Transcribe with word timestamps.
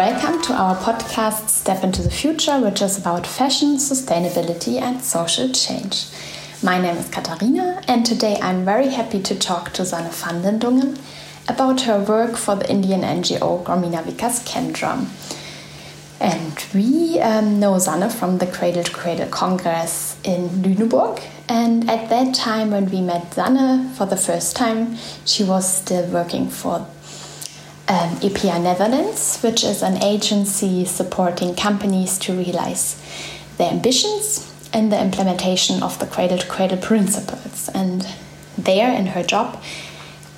welcome 0.00 0.40
to 0.40 0.54
our 0.54 0.74
podcast 0.76 1.50
Step 1.50 1.84
into 1.84 2.00
the 2.00 2.10
Future, 2.10 2.58
which 2.58 2.80
is 2.80 2.96
about 2.96 3.26
fashion, 3.26 3.76
sustainability, 3.76 4.80
and 4.80 5.02
social 5.02 5.46
change. 5.50 6.06
My 6.62 6.80
name 6.80 6.96
is 6.96 7.10
Katharina, 7.10 7.82
and 7.86 8.06
today 8.06 8.38
I'm 8.40 8.64
very 8.64 8.88
happy 8.88 9.20
to 9.20 9.38
talk 9.38 9.74
to 9.74 9.82
Sanne 9.82 10.10
van 10.10 10.40
den 10.40 10.58
Dungen 10.58 10.98
about 11.48 11.82
her 11.82 12.02
work 12.02 12.38
for 12.38 12.54
the 12.56 12.70
Indian 12.70 13.02
NGO 13.02 13.62
Grameena 13.62 14.02
Vikas 14.02 14.40
Kendram. 14.48 15.04
And 16.18 16.64
we 16.72 17.20
um, 17.20 17.60
know 17.60 17.74
Sanne 17.74 18.10
from 18.10 18.38
the 18.38 18.46
Cradle 18.46 18.84
to 18.84 18.92
Cradle 18.92 19.28
Congress 19.28 20.16
in 20.24 20.48
Lüneburg. 20.62 21.22
And 21.46 21.90
at 21.90 22.08
that 22.08 22.34
time, 22.34 22.70
when 22.70 22.88
we 22.88 23.02
met 23.02 23.32
Sanne 23.32 23.92
for 23.92 24.06
the 24.06 24.16
first 24.16 24.56
time, 24.56 24.96
she 25.26 25.44
was 25.44 25.70
still 25.70 26.10
working 26.10 26.48
for 26.48 26.86
um, 27.90 28.14
EPEA 28.20 28.62
Netherlands, 28.62 29.40
which 29.40 29.64
is 29.64 29.82
an 29.82 30.00
agency 30.00 30.84
supporting 30.84 31.56
companies 31.56 32.18
to 32.18 32.32
realize 32.32 33.02
their 33.58 33.72
ambitions 33.72 34.46
in 34.72 34.90
the 34.90 35.00
implementation 35.02 35.82
of 35.82 35.98
the 35.98 36.06
cradle 36.06 36.38
to 36.38 36.46
cradle 36.46 36.78
principles. 36.78 37.68
And 37.74 38.06
there, 38.56 38.92
in 38.96 39.06
her 39.06 39.24
job, 39.24 39.60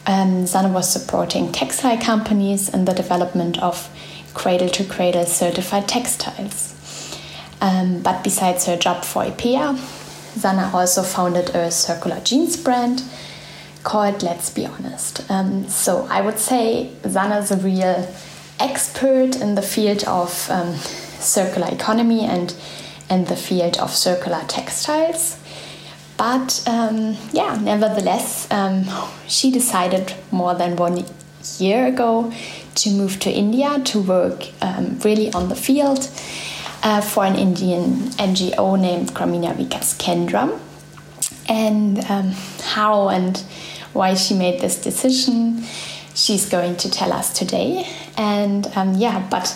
um, 0.07 0.46
was 0.73 0.91
supporting 0.91 1.52
textile 1.52 1.98
companies 1.98 2.70
in 2.70 2.87
the 2.87 2.95
development 2.95 3.62
of 3.62 3.91
cradle 4.32 4.71
to 4.71 4.84
cradle 4.84 5.27
certified 5.27 5.87
textiles. 5.87 6.74
Um, 7.60 8.01
but 8.01 8.24
besides 8.24 8.65
her 8.65 8.79
job 8.79 9.05
for 9.05 9.24
EPEA, 9.24 9.77
Sanne 10.41 10.73
also 10.73 11.02
founded 11.02 11.51
a 11.51 11.71
circular 11.71 12.21
jeans 12.21 12.57
brand 12.57 13.02
called 13.83 14.23
Let's 14.23 14.51
Be 14.51 14.66
Honest. 14.66 15.30
Um, 15.30 15.69
so 15.69 16.07
I 16.11 16.21
would 16.21 16.38
say 16.38 16.91
Sanne 17.02 17.38
is 17.41 17.51
a 17.51 17.57
real 17.57 18.09
expert 18.61 19.37
in 19.41 19.55
the 19.55 19.63
field 19.63 20.05
of 20.05 20.49
um, 20.51 20.75
circular 20.77 21.69
economy 21.71 22.23
and 22.25 22.55
in 23.10 23.25
the 23.25 23.37
field 23.37 23.79
of 23.79 23.91
circular 23.95 24.43
textiles. 24.49 25.38
But 26.16 26.63
um, 26.66 27.16
yeah, 27.33 27.59
nevertheless, 27.60 28.47
um, 28.51 28.85
she 29.27 29.51
decided 29.51 30.15
more 30.30 30.55
than 30.55 30.77
one 30.77 31.05
year 31.59 31.87
ago 31.87 32.33
to 32.77 32.91
move 32.91 33.19
to 33.21 33.30
India 33.30 33.80
to 33.87 34.01
work 34.01 34.47
um, 34.63 34.99
really 35.01 35.33
on 35.33 35.49
the 35.49 35.57
field 35.57 36.09
uh, 36.83 37.01
for 37.01 37.25
an 37.25 37.37
Indian 37.37 38.10
NGO 38.19 38.79
named 38.80 39.13
Grameena 39.15 39.55
Vikas 39.55 39.99
Kendram. 39.99 40.59
And 41.49 41.99
um, 42.09 42.33
how 42.63 43.09
and 43.09 43.43
why 43.93 44.15
she 44.15 44.35
made 44.35 44.60
this 44.60 44.80
decision, 44.80 45.62
she's 46.15 46.48
going 46.48 46.76
to 46.76 46.90
tell 46.90 47.12
us 47.12 47.37
today. 47.37 47.87
And 48.16 48.66
um, 48.76 48.95
yeah, 48.95 49.26
but 49.30 49.48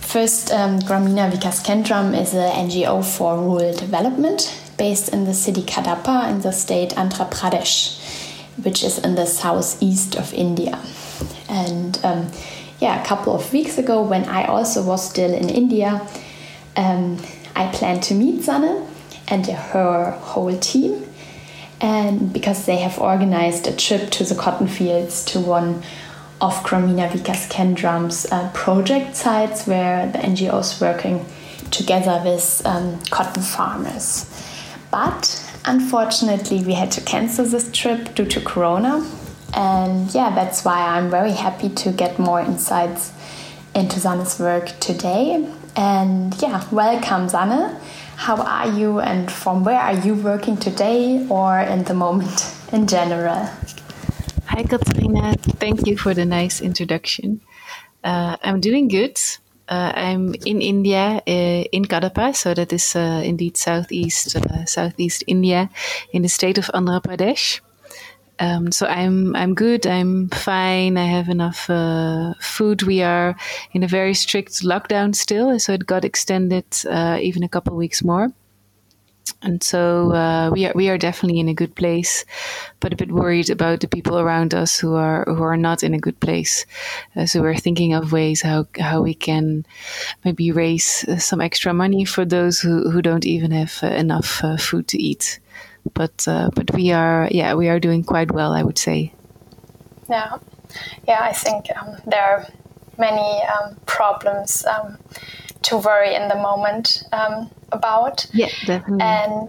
first, 0.00 0.52
um, 0.52 0.78
Grameena 0.80 1.30
Vikas 1.30 1.64
Kendram 1.64 2.18
is 2.18 2.34
an 2.34 2.68
NGO 2.68 3.04
for 3.04 3.38
rural 3.38 3.74
development 3.74 4.60
based 4.76 5.08
in 5.10 5.24
the 5.24 5.34
city 5.34 5.62
Kadapa 5.62 6.30
in 6.30 6.40
the 6.40 6.52
state 6.52 6.90
Andhra 6.90 7.30
Pradesh, 7.30 7.98
which 8.64 8.82
is 8.82 8.98
in 8.98 9.14
the 9.14 9.26
southeast 9.26 10.16
of 10.16 10.32
India. 10.34 10.80
And 11.48 11.98
um, 12.04 12.30
yeah, 12.80 13.00
a 13.00 13.06
couple 13.06 13.34
of 13.34 13.52
weeks 13.52 13.78
ago, 13.78 14.02
when 14.02 14.24
I 14.24 14.44
also 14.46 14.82
was 14.84 15.08
still 15.08 15.32
in 15.32 15.48
India, 15.48 16.06
um, 16.76 17.18
I 17.54 17.68
planned 17.72 18.02
to 18.04 18.14
meet 18.14 18.42
Sanne 18.42 18.86
and 19.28 19.46
her 19.46 20.10
whole 20.10 20.56
team. 20.58 21.06
And 21.80 22.32
because 22.32 22.66
they 22.66 22.76
have 22.76 22.98
organized 22.98 23.66
a 23.66 23.76
trip 23.76 24.10
to 24.10 24.24
the 24.24 24.34
cotton 24.34 24.68
fields 24.68 25.24
to 25.26 25.40
one 25.40 25.82
of 26.40 26.54
Grameena 26.62 27.08
Vikas 27.10 27.48
Kendram's 27.50 28.26
uh, 28.30 28.50
project 28.52 29.16
sites 29.16 29.66
where 29.66 30.10
the 30.10 30.18
NGO 30.18 30.60
is 30.60 30.80
working 30.80 31.24
together 31.70 32.22
with 32.24 32.62
um, 32.64 33.00
cotton 33.10 33.42
farmers. 33.42 34.26
But 34.90 35.40
unfortunately, 35.64 36.62
we 36.62 36.74
had 36.74 36.90
to 36.92 37.00
cancel 37.00 37.44
this 37.44 37.70
trip 37.72 38.14
due 38.14 38.26
to 38.26 38.40
Corona. 38.40 39.04
And 39.54 40.12
yeah, 40.14 40.34
that's 40.34 40.64
why 40.64 40.80
I'm 40.80 41.10
very 41.10 41.32
happy 41.32 41.68
to 41.68 41.92
get 41.92 42.18
more 42.18 42.40
insights 42.40 43.12
into 43.74 43.98
Sanne's 44.00 44.38
work 44.38 44.78
today. 44.80 45.50
And 45.76 46.34
yeah, 46.40 46.64
welcome, 46.70 47.28
Sanne. 47.28 47.80
How 48.16 48.36
are 48.36 48.68
you 48.68 49.00
and 49.00 49.30
from 49.30 49.64
where 49.64 49.78
are 49.80 49.94
you 49.94 50.14
working 50.14 50.56
today 50.56 51.26
or 51.28 51.60
in 51.60 51.84
the 51.84 51.94
moment 51.94 52.54
in 52.72 52.86
general? 52.86 53.48
Hi, 54.46 54.62
Katrina. 54.62 55.34
Thank 55.58 55.86
you 55.86 55.96
for 55.96 56.14
the 56.14 56.24
nice 56.24 56.60
introduction. 56.60 57.40
Uh, 58.02 58.36
I'm 58.42 58.60
doing 58.60 58.88
good. 58.88 59.18
Uh, 59.68 59.92
I'm 59.94 60.34
in 60.44 60.60
India, 60.60 61.22
uh, 61.26 61.64
in 61.72 61.84
Kadapa, 61.86 62.36
so 62.36 62.54
that 62.54 62.72
is 62.72 62.94
uh, 62.94 63.22
indeed 63.24 63.56
southeast 63.56 64.36
uh, 64.36 64.64
southeast 64.66 65.24
India, 65.26 65.70
in 66.12 66.22
the 66.22 66.28
state 66.28 66.58
of 66.58 66.66
Andhra 66.74 67.00
Pradesh. 67.02 67.60
Um, 68.40 68.72
so 68.72 68.86
I'm 68.86 69.36
I'm 69.36 69.54
good. 69.54 69.86
I'm 69.86 70.28
fine. 70.30 70.96
I 70.96 71.06
have 71.06 71.28
enough 71.28 71.70
uh, 71.70 72.34
food. 72.40 72.82
We 72.82 73.02
are 73.02 73.36
in 73.72 73.82
a 73.82 73.88
very 73.88 74.14
strict 74.14 74.62
lockdown 74.62 75.14
still, 75.14 75.58
so 75.58 75.72
it 75.72 75.86
got 75.86 76.04
extended 76.04 76.66
uh, 76.90 77.18
even 77.20 77.42
a 77.42 77.48
couple 77.48 77.76
weeks 77.76 78.02
more 78.02 78.32
and 79.42 79.62
so 79.62 80.12
uh, 80.12 80.50
we 80.50 80.66
are 80.66 80.72
we 80.74 80.88
are 80.88 80.98
definitely 80.98 81.38
in 81.38 81.48
a 81.48 81.54
good 81.54 81.74
place, 81.74 82.24
but 82.80 82.92
a 82.92 82.96
bit 82.96 83.12
worried 83.12 83.50
about 83.50 83.80
the 83.80 83.88
people 83.88 84.18
around 84.18 84.54
us 84.54 84.78
who 84.78 84.94
are 84.94 85.24
who 85.26 85.42
are 85.42 85.56
not 85.56 85.82
in 85.82 85.94
a 85.94 85.98
good 85.98 86.18
place. 86.20 86.66
Uh, 87.16 87.26
so 87.26 87.40
we're 87.42 87.56
thinking 87.56 87.94
of 87.94 88.12
ways 88.12 88.42
how 88.42 88.66
how 88.80 89.02
we 89.02 89.14
can 89.14 89.64
maybe 90.24 90.50
raise 90.50 91.04
uh, 91.08 91.18
some 91.18 91.40
extra 91.40 91.72
money 91.72 92.04
for 92.04 92.24
those 92.24 92.60
who, 92.60 92.90
who 92.90 93.02
don't 93.02 93.26
even 93.26 93.50
have 93.50 93.78
uh, 93.82 93.88
enough 93.88 94.42
food 94.58 94.88
to 94.88 95.00
eat. 95.00 95.40
But 95.92 96.26
uh, 96.26 96.50
but 96.54 96.72
we 96.72 96.92
are 96.92 97.28
yeah 97.30 97.54
we 97.54 97.68
are 97.68 97.78
doing 97.78 98.04
quite 98.04 98.30
well 98.32 98.52
I 98.52 98.62
would 98.62 98.78
say. 98.78 99.12
Yeah, 100.08 100.38
yeah 101.06 101.20
I 101.22 101.32
think 101.32 101.66
um, 101.76 101.96
there 102.06 102.22
are 102.22 102.46
many 102.98 103.42
um, 103.42 103.76
problems. 103.86 104.64
Um, 104.64 104.98
to 105.64 105.78
worry 105.78 106.14
in 106.14 106.28
the 106.28 106.36
moment 106.36 107.04
um, 107.12 107.50
about. 107.72 108.26
Yeah, 108.32 108.50
definitely. 108.66 109.02
And 109.02 109.48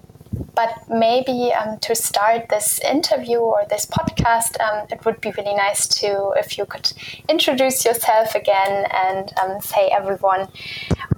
but 0.55 0.83
maybe 0.89 1.51
um, 1.53 1.77
to 1.79 1.95
start 1.95 2.49
this 2.49 2.79
interview 2.79 3.37
or 3.37 3.65
this 3.69 3.85
podcast, 3.85 4.59
um, 4.61 4.87
it 4.89 5.03
would 5.05 5.21
be 5.21 5.31
really 5.37 5.55
nice 5.55 5.87
to 5.99 6.33
if 6.37 6.57
you 6.57 6.65
could 6.65 6.91
introduce 7.29 7.85
yourself 7.85 8.35
again 8.35 8.87
and 8.91 9.33
um, 9.41 9.61
say 9.61 9.89
everyone 9.89 10.47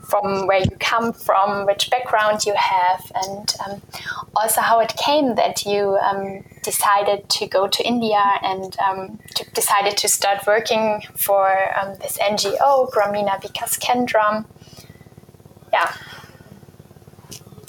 from 0.09 0.47
where 0.47 0.59
you 0.59 0.71
come 0.79 1.11
from, 1.13 1.65
which 1.65 1.89
background 1.89 2.45
you 2.45 2.53
have, 2.55 3.11
and 3.25 3.55
um, 3.65 3.81
also 4.35 4.61
how 4.61 4.79
it 4.79 4.95
came 4.95 5.35
that 5.35 5.65
you 5.65 5.97
um, 5.97 6.43
decided 6.63 7.27
to 7.29 7.45
go 7.45 7.67
to 7.67 7.85
India 7.85 8.23
and 8.41 8.77
um, 8.79 9.19
to, 9.35 9.45
decided 9.51 9.97
to 9.97 10.07
start 10.07 10.45
working 10.47 11.01
for 11.15 11.53
this 11.99 12.17
NGO, 12.17 12.89
Grameena 12.91 13.41
Vikas 13.41 13.77
Kendram 13.79 14.45
yeah. 15.71 15.93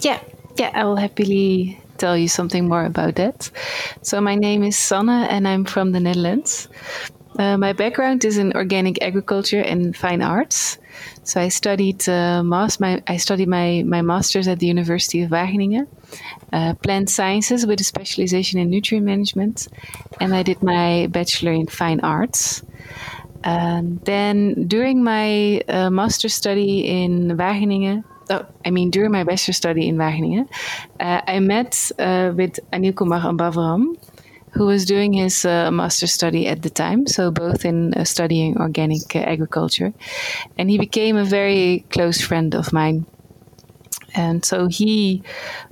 Yeah, 0.00 0.20
yeah, 0.58 0.70
I 0.74 0.84
will 0.84 0.96
happily 0.96 1.80
tell 1.98 2.16
you 2.16 2.28
something 2.28 2.68
more 2.68 2.84
about 2.84 3.16
that. 3.16 3.50
So, 4.02 4.20
my 4.20 4.34
name 4.34 4.62
is 4.62 4.76
Sanne 4.76 5.26
and 5.28 5.46
I'm 5.46 5.64
from 5.64 5.92
the 5.92 6.00
Netherlands. 6.00 6.68
Uh, 7.38 7.56
my 7.56 7.72
background 7.72 8.24
is 8.24 8.36
in 8.36 8.52
organic 8.54 9.00
agriculture 9.00 9.60
and 9.60 9.96
fine 9.96 10.22
arts. 10.22 10.78
So 11.22 11.40
I 11.40 11.48
studied 11.48 12.08
uh, 12.08 12.42
mas- 12.42 12.80
my 12.80 13.00
I 13.06 13.16
studied 13.18 13.48
my, 13.48 13.84
my 13.86 14.02
master's 14.02 14.48
at 14.48 14.58
the 14.58 14.66
University 14.66 15.22
of 15.22 15.30
Wageningen, 15.30 15.86
uh, 16.52 16.74
plant 16.82 17.10
sciences 17.10 17.64
with 17.64 17.80
a 17.80 17.84
specialization 17.84 18.58
in 18.58 18.70
nutrient 18.70 19.06
management, 19.06 19.68
and 20.20 20.34
I 20.34 20.42
did 20.42 20.62
my 20.62 21.06
bachelor 21.10 21.52
in 21.52 21.68
fine 21.68 22.00
arts. 22.00 22.64
And 23.44 24.00
then 24.04 24.66
during 24.66 25.04
my 25.04 25.60
uh, 25.68 25.90
master 25.90 26.28
study 26.28 26.80
in 26.80 27.36
Wageningen, 27.36 28.02
oh, 28.30 28.46
I 28.64 28.70
mean 28.70 28.90
during 28.90 29.12
my 29.12 29.24
bachelor 29.24 29.54
study 29.54 29.88
in 29.88 29.96
Wageningen, 29.96 30.48
uh, 31.00 31.20
I 31.26 31.40
met 31.40 31.90
uh, 31.98 32.32
with 32.34 32.58
Anil 32.72 32.94
Kumar 32.94 33.20
Ambavaram, 33.20 33.96
who 34.52 34.66
was 34.66 34.84
doing 34.84 35.12
his 35.12 35.44
uh, 35.44 35.70
master 35.70 36.06
study 36.06 36.46
at 36.46 36.62
the 36.62 36.70
time, 36.70 37.06
so 37.06 37.30
both 37.30 37.64
in 37.64 37.94
uh, 37.94 38.04
studying 38.04 38.56
organic 38.58 39.14
uh, 39.14 39.20
agriculture, 39.20 39.92
and 40.58 40.70
he 40.70 40.78
became 40.78 41.16
a 41.16 41.24
very 41.24 41.84
close 41.90 42.20
friend 42.20 42.54
of 42.54 42.72
mine. 42.72 43.06
And 44.14 44.44
so 44.44 44.66
he 44.66 45.22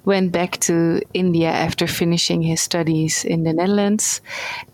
went 0.05 0.31
back 0.31 0.59
to 0.61 1.01
India 1.15 1.49
after 1.49 1.87
finishing 1.87 2.43
his 2.43 2.61
studies 2.61 3.25
in 3.25 3.43
the 3.45 3.53
Netherlands. 3.53 4.21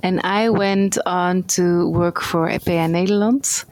And 0.02 0.20
I 0.25 0.50
went 0.50 0.99
on 1.06 1.44
to 1.55 1.88
work 1.88 2.20
for 2.20 2.49
EPEA 2.49 2.90
Nederland, 2.90 3.64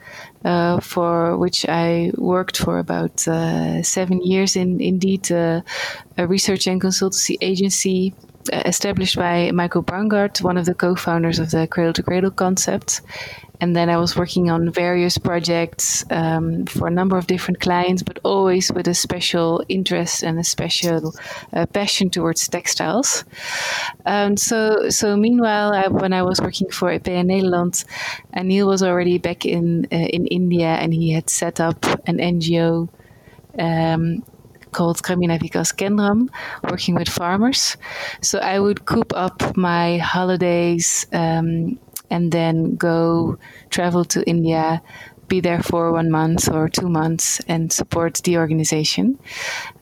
uh, 0.45 0.81
for 0.81 1.37
which 1.37 1.67
I 1.69 2.13
worked 2.17 2.57
for 2.57 2.79
about 2.79 3.27
uh, 3.29 3.83
seven 3.83 4.23
years 4.23 4.57
in 4.57 4.81
indeed 4.81 5.31
uh, 5.31 5.61
a 6.17 6.27
research 6.27 6.67
and 6.67 6.81
consultancy 6.81 7.37
agency 7.41 8.15
established 8.53 9.17
by 9.17 9.51
Michael 9.53 9.83
Braungart, 9.83 10.43
one 10.43 10.57
of 10.57 10.67
the 10.67 10.75
co-founders 10.75 11.39
of 11.39 11.51
the 11.51 11.67
Cradle 11.67 11.93
to 11.95 12.03
Cradle 12.03 12.31
concept. 12.31 13.03
And 13.63 13.77
then 13.77 13.91
I 13.91 13.99
was 13.99 14.17
working 14.17 14.51
on 14.51 14.71
various 14.71 15.19
projects 15.19 16.03
um, 16.11 16.65
for 16.65 16.89
a 16.89 16.91
number 16.91 17.19
of 17.19 17.27
different 17.27 17.61
clients, 17.61 18.03
but 18.03 18.19
always 18.25 18.73
with 18.73 18.89
a 18.89 18.95
special 18.95 19.63
interest 19.69 20.23
and 20.23 20.39
a 20.39 20.45
special 20.45 21.13
uh, 21.53 21.67
passion 21.67 22.09
towards 22.09 22.49
textiles. 22.49 23.25
Um, 24.07 24.39
so, 24.39 24.89
so 24.89 25.15
meanwhile, 25.15 25.75
I, 25.75 25.89
when 25.89 26.15
I 26.15 26.23
was 26.23 26.41
working 26.41 26.71
for 26.71 26.89
EPEA 26.89 27.23
Nederland, 27.27 27.85
Anil 28.35 28.67
was 28.67 28.83
already 28.83 29.19
back 29.19 29.45
in 29.45 29.87
uh, 29.93 29.97
in 29.97 30.27
India, 30.27 30.69
and 30.81 30.95
he 30.95 31.13
had 31.13 31.29
set 31.29 31.61
up 31.61 31.85
an 32.07 32.17
NGO 32.17 32.89
um, 33.59 34.25
called 34.73 35.03
Grameena 35.03 35.39
Vikas 35.39 35.75
Kendram, 35.75 36.29
working 36.71 36.95
with 36.95 37.09
farmers. 37.09 37.77
So 38.23 38.39
I 38.39 38.59
would 38.59 38.85
coop 38.85 39.13
up 39.15 39.57
my 39.57 39.99
holidays 39.99 41.07
um, 41.13 41.79
and 42.11 42.33
then 42.33 42.77
go 42.77 43.39
travel 43.71 44.05
to 44.07 44.29
India, 44.29 44.83
be 45.29 45.41
there 45.41 45.63
for 45.63 45.93
one 45.93 46.11
month 46.11 46.51
or 46.51 46.69
two 46.69 46.89
months, 46.89 47.41
and 47.47 47.73
support 47.73 48.21
the 48.25 48.39
organization. 48.39 49.19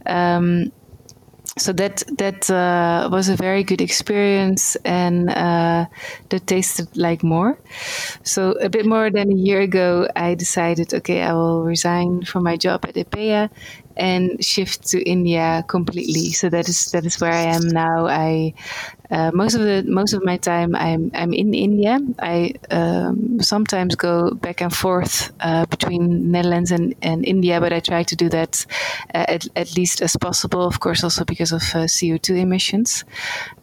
Um, 0.06 0.72
so 1.58 1.72
that 1.72 2.02
that 2.18 2.48
uh, 2.50 3.08
was 3.10 3.28
a 3.28 3.36
very 3.36 3.64
good 3.64 3.80
experience 3.80 4.76
and 4.84 5.28
uh, 5.30 5.86
that 6.28 6.46
tasted 6.46 6.96
like 6.96 7.22
more. 7.22 7.58
So 8.22 8.52
a 8.52 8.68
bit 8.68 8.86
more 8.86 9.10
than 9.10 9.32
a 9.32 9.34
year 9.34 9.60
ago, 9.60 10.08
I 10.14 10.34
decided, 10.34 10.94
okay, 10.94 11.22
I 11.22 11.32
will 11.32 11.62
resign 11.62 12.22
from 12.24 12.44
my 12.44 12.56
job 12.56 12.84
at 12.84 12.94
EPEA 12.94 13.50
and 13.98 14.42
shift 14.44 14.86
to 14.88 15.02
India 15.02 15.64
completely. 15.68 16.32
So 16.32 16.48
that 16.48 16.68
is 16.68 16.90
that 16.92 17.04
is 17.04 17.20
where 17.20 17.32
I 17.32 17.42
am 17.42 17.68
now. 17.68 18.06
I 18.06 18.54
uh, 19.10 19.30
most 19.32 19.54
of 19.54 19.62
the 19.62 19.84
most 19.86 20.12
of 20.12 20.22
my 20.24 20.36
time 20.36 20.74
I'm 20.76 21.10
I'm 21.14 21.32
in 21.32 21.54
India. 21.54 21.98
I 22.18 22.54
um, 22.70 23.40
sometimes 23.40 23.96
go 23.96 24.32
back 24.32 24.60
and 24.60 24.74
forth 24.74 25.32
uh, 25.40 25.64
between 25.66 26.30
Netherlands 26.30 26.70
and, 26.70 26.94
and 27.00 27.24
India, 27.24 27.60
but 27.60 27.72
I 27.72 27.80
try 27.80 28.02
to 28.02 28.16
do 28.16 28.28
that 28.28 28.66
uh, 29.14 29.24
at, 29.28 29.46
at 29.56 29.76
least 29.76 30.02
as 30.02 30.16
possible. 30.16 30.66
Of 30.66 30.80
course, 30.80 31.02
also 31.02 31.24
because 31.24 31.52
of 31.52 31.62
uh, 31.74 31.86
CO 31.86 32.18
two 32.18 32.34
emissions. 32.34 33.04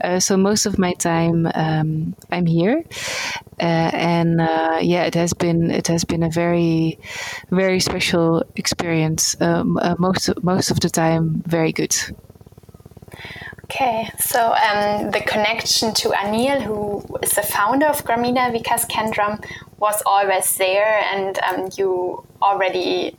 Uh, 0.04 0.20
so 0.20 0.36
most 0.36 0.66
of 0.66 0.80
my 0.80 0.94
time 0.94 1.48
um, 1.54 2.16
I'm 2.32 2.48
here, 2.48 2.84
and 3.60 4.40
yeah, 4.82 5.04
it 5.04 5.14
has 5.14 5.34
been 5.34 5.70
it 5.70 5.88
has 5.88 6.06
been 6.06 6.24
a 6.24 6.30
very 6.30 6.98
very 7.52 7.80
special 7.80 8.44
experience. 8.56 9.40
Um, 9.40 9.80
most 10.00 10.30
most 10.44 10.72
of 10.72 10.80
the 10.80 10.90
time, 10.90 11.44
very 11.46 11.72
good. 11.72 11.96
Okay, 13.66 14.10
so 14.20 14.54
um, 14.54 15.10
the 15.10 15.22
connection 15.22 15.94
to 15.96 16.10
Anil, 16.10 16.62
who 16.62 17.04
is 17.24 17.34
the 17.34 17.42
founder 17.42 17.88
of 17.88 18.04
Grameena 18.06 18.52
Vikas 18.54 18.88
Kendram, 18.88 19.44
was 19.80 20.04
always 20.06 20.56
there, 20.58 21.00
and 21.14 21.40
um, 21.40 21.70
you 21.76 22.24
already 22.44 23.18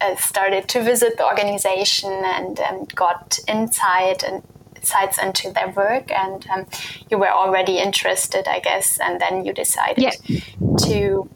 uh, 0.00 0.16
started 0.16 0.66
to 0.68 0.82
visit 0.82 1.18
the 1.18 1.26
organization 1.26 2.10
and 2.10 2.58
um, 2.60 2.84
got 2.94 3.38
insight 3.48 4.22
and 4.22 4.42
insights 4.76 5.18
into 5.18 5.50
their 5.50 5.68
work, 5.68 6.10
and 6.10 6.48
um, 6.48 6.66
you 7.10 7.18
were 7.18 7.30
already 7.30 7.78
interested, 7.78 8.48
I 8.48 8.60
guess, 8.60 8.98
and 8.98 9.20
then 9.20 9.44
you 9.44 9.52
decided 9.52 10.02
yeah. 10.02 10.40
to 10.86 11.28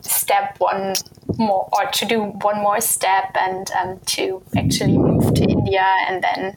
step 0.00 0.56
one 0.58 0.94
more 1.38 1.68
or 1.72 1.86
to 1.90 2.04
do 2.04 2.22
one 2.22 2.60
more 2.60 2.80
step 2.80 3.36
and 3.40 3.70
um, 3.80 4.00
to 4.06 4.42
actually 4.56 4.98
move 4.98 5.34
to 5.34 5.42
India 5.42 5.84
and 6.06 6.22
then 6.22 6.56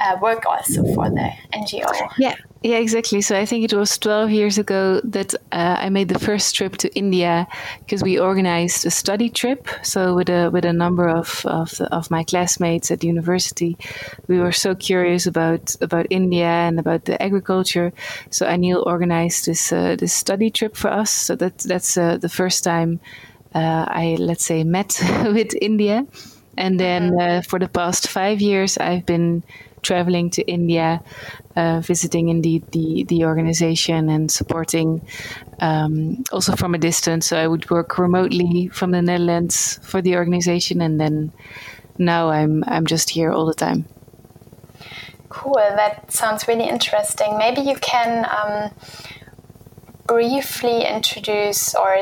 uh, 0.00 0.16
work 0.20 0.46
also 0.46 0.82
for 0.94 1.10
the 1.10 1.30
NGO. 1.52 1.90
Yeah, 2.18 2.34
yeah, 2.62 2.78
exactly. 2.78 3.20
So 3.20 3.38
I 3.38 3.44
think 3.44 3.64
it 3.64 3.72
was 3.72 3.96
12 3.98 4.30
years 4.30 4.58
ago 4.58 5.00
that 5.04 5.34
uh, 5.52 5.76
I 5.78 5.90
made 5.90 6.08
the 6.08 6.18
first 6.18 6.54
trip 6.56 6.76
to 6.78 6.94
India 6.96 7.46
because 7.80 8.02
we 8.02 8.18
organized 8.18 8.84
a 8.86 8.90
study 8.90 9.28
trip. 9.28 9.68
So 9.82 10.14
with 10.14 10.28
a 10.28 10.50
with 10.50 10.64
a 10.64 10.72
number 10.72 11.08
of 11.08 11.44
of, 11.46 11.70
the, 11.78 11.92
of 11.94 12.10
my 12.10 12.24
classmates 12.24 12.90
at 12.90 13.04
university, 13.04 13.76
we 14.26 14.38
were 14.38 14.52
so 14.52 14.74
curious 14.74 15.26
about 15.26 15.76
about 15.80 16.06
India 16.10 16.46
and 16.46 16.78
about 16.78 17.04
the 17.04 17.20
agriculture. 17.22 17.92
So 18.30 18.46
Anil 18.46 18.84
organized 18.86 19.46
this 19.46 19.72
uh, 19.72 19.96
this 19.96 20.12
study 20.12 20.50
trip 20.50 20.76
for 20.76 20.90
us. 20.90 21.10
So 21.10 21.36
that 21.36 21.58
that's 21.58 21.96
uh, 21.96 22.16
the 22.18 22.28
first 22.28 22.64
time 22.64 23.00
uh, 23.54 23.84
I 23.88 24.16
let's 24.18 24.44
say 24.44 24.64
met 24.64 25.00
with 25.24 25.54
India. 25.60 26.06
And 26.56 26.80
then 26.80 27.12
mm-hmm. 27.12 27.38
uh, 27.38 27.42
for 27.42 27.60
the 27.60 27.68
past 27.68 28.08
five 28.08 28.40
years, 28.40 28.78
I've 28.78 29.06
been 29.06 29.44
traveling 29.82 30.30
to 30.30 30.42
India, 30.42 31.02
uh, 31.56 31.80
visiting 31.80 32.28
indeed 32.28 32.64
the, 32.72 33.04
the 33.04 33.24
organization 33.24 34.08
and 34.08 34.30
supporting 34.30 35.02
um, 35.60 36.24
also 36.32 36.54
from 36.56 36.74
a 36.74 36.78
distance. 36.78 37.26
So 37.26 37.36
I 37.36 37.46
would 37.46 37.68
work 37.70 37.98
remotely 37.98 38.68
from 38.68 38.90
the 38.90 39.02
Netherlands 39.02 39.78
for 39.82 40.00
the 40.00 40.16
organization, 40.16 40.80
and 40.80 41.00
then 41.00 41.32
now 41.98 42.30
I'm 42.30 42.64
I'm 42.66 42.86
just 42.86 43.10
here 43.10 43.30
all 43.32 43.46
the 43.46 43.54
time. 43.54 43.86
Cool. 45.28 45.54
That 45.54 46.10
sounds 46.12 46.48
really 46.48 46.68
interesting. 46.68 47.38
Maybe 47.38 47.60
you 47.60 47.76
can. 47.76 48.24
Um, 48.24 48.70
briefly 50.08 50.86
introduce 50.86 51.74
or 51.74 51.94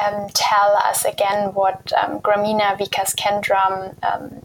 um, 0.00 0.28
tell 0.32 0.76
us 0.76 1.04
again 1.04 1.52
what 1.54 1.92
um, 2.00 2.20
Grameena 2.20 2.78
Vikas 2.78 3.14
Kendram 3.16 3.94
um, 4.04 4.40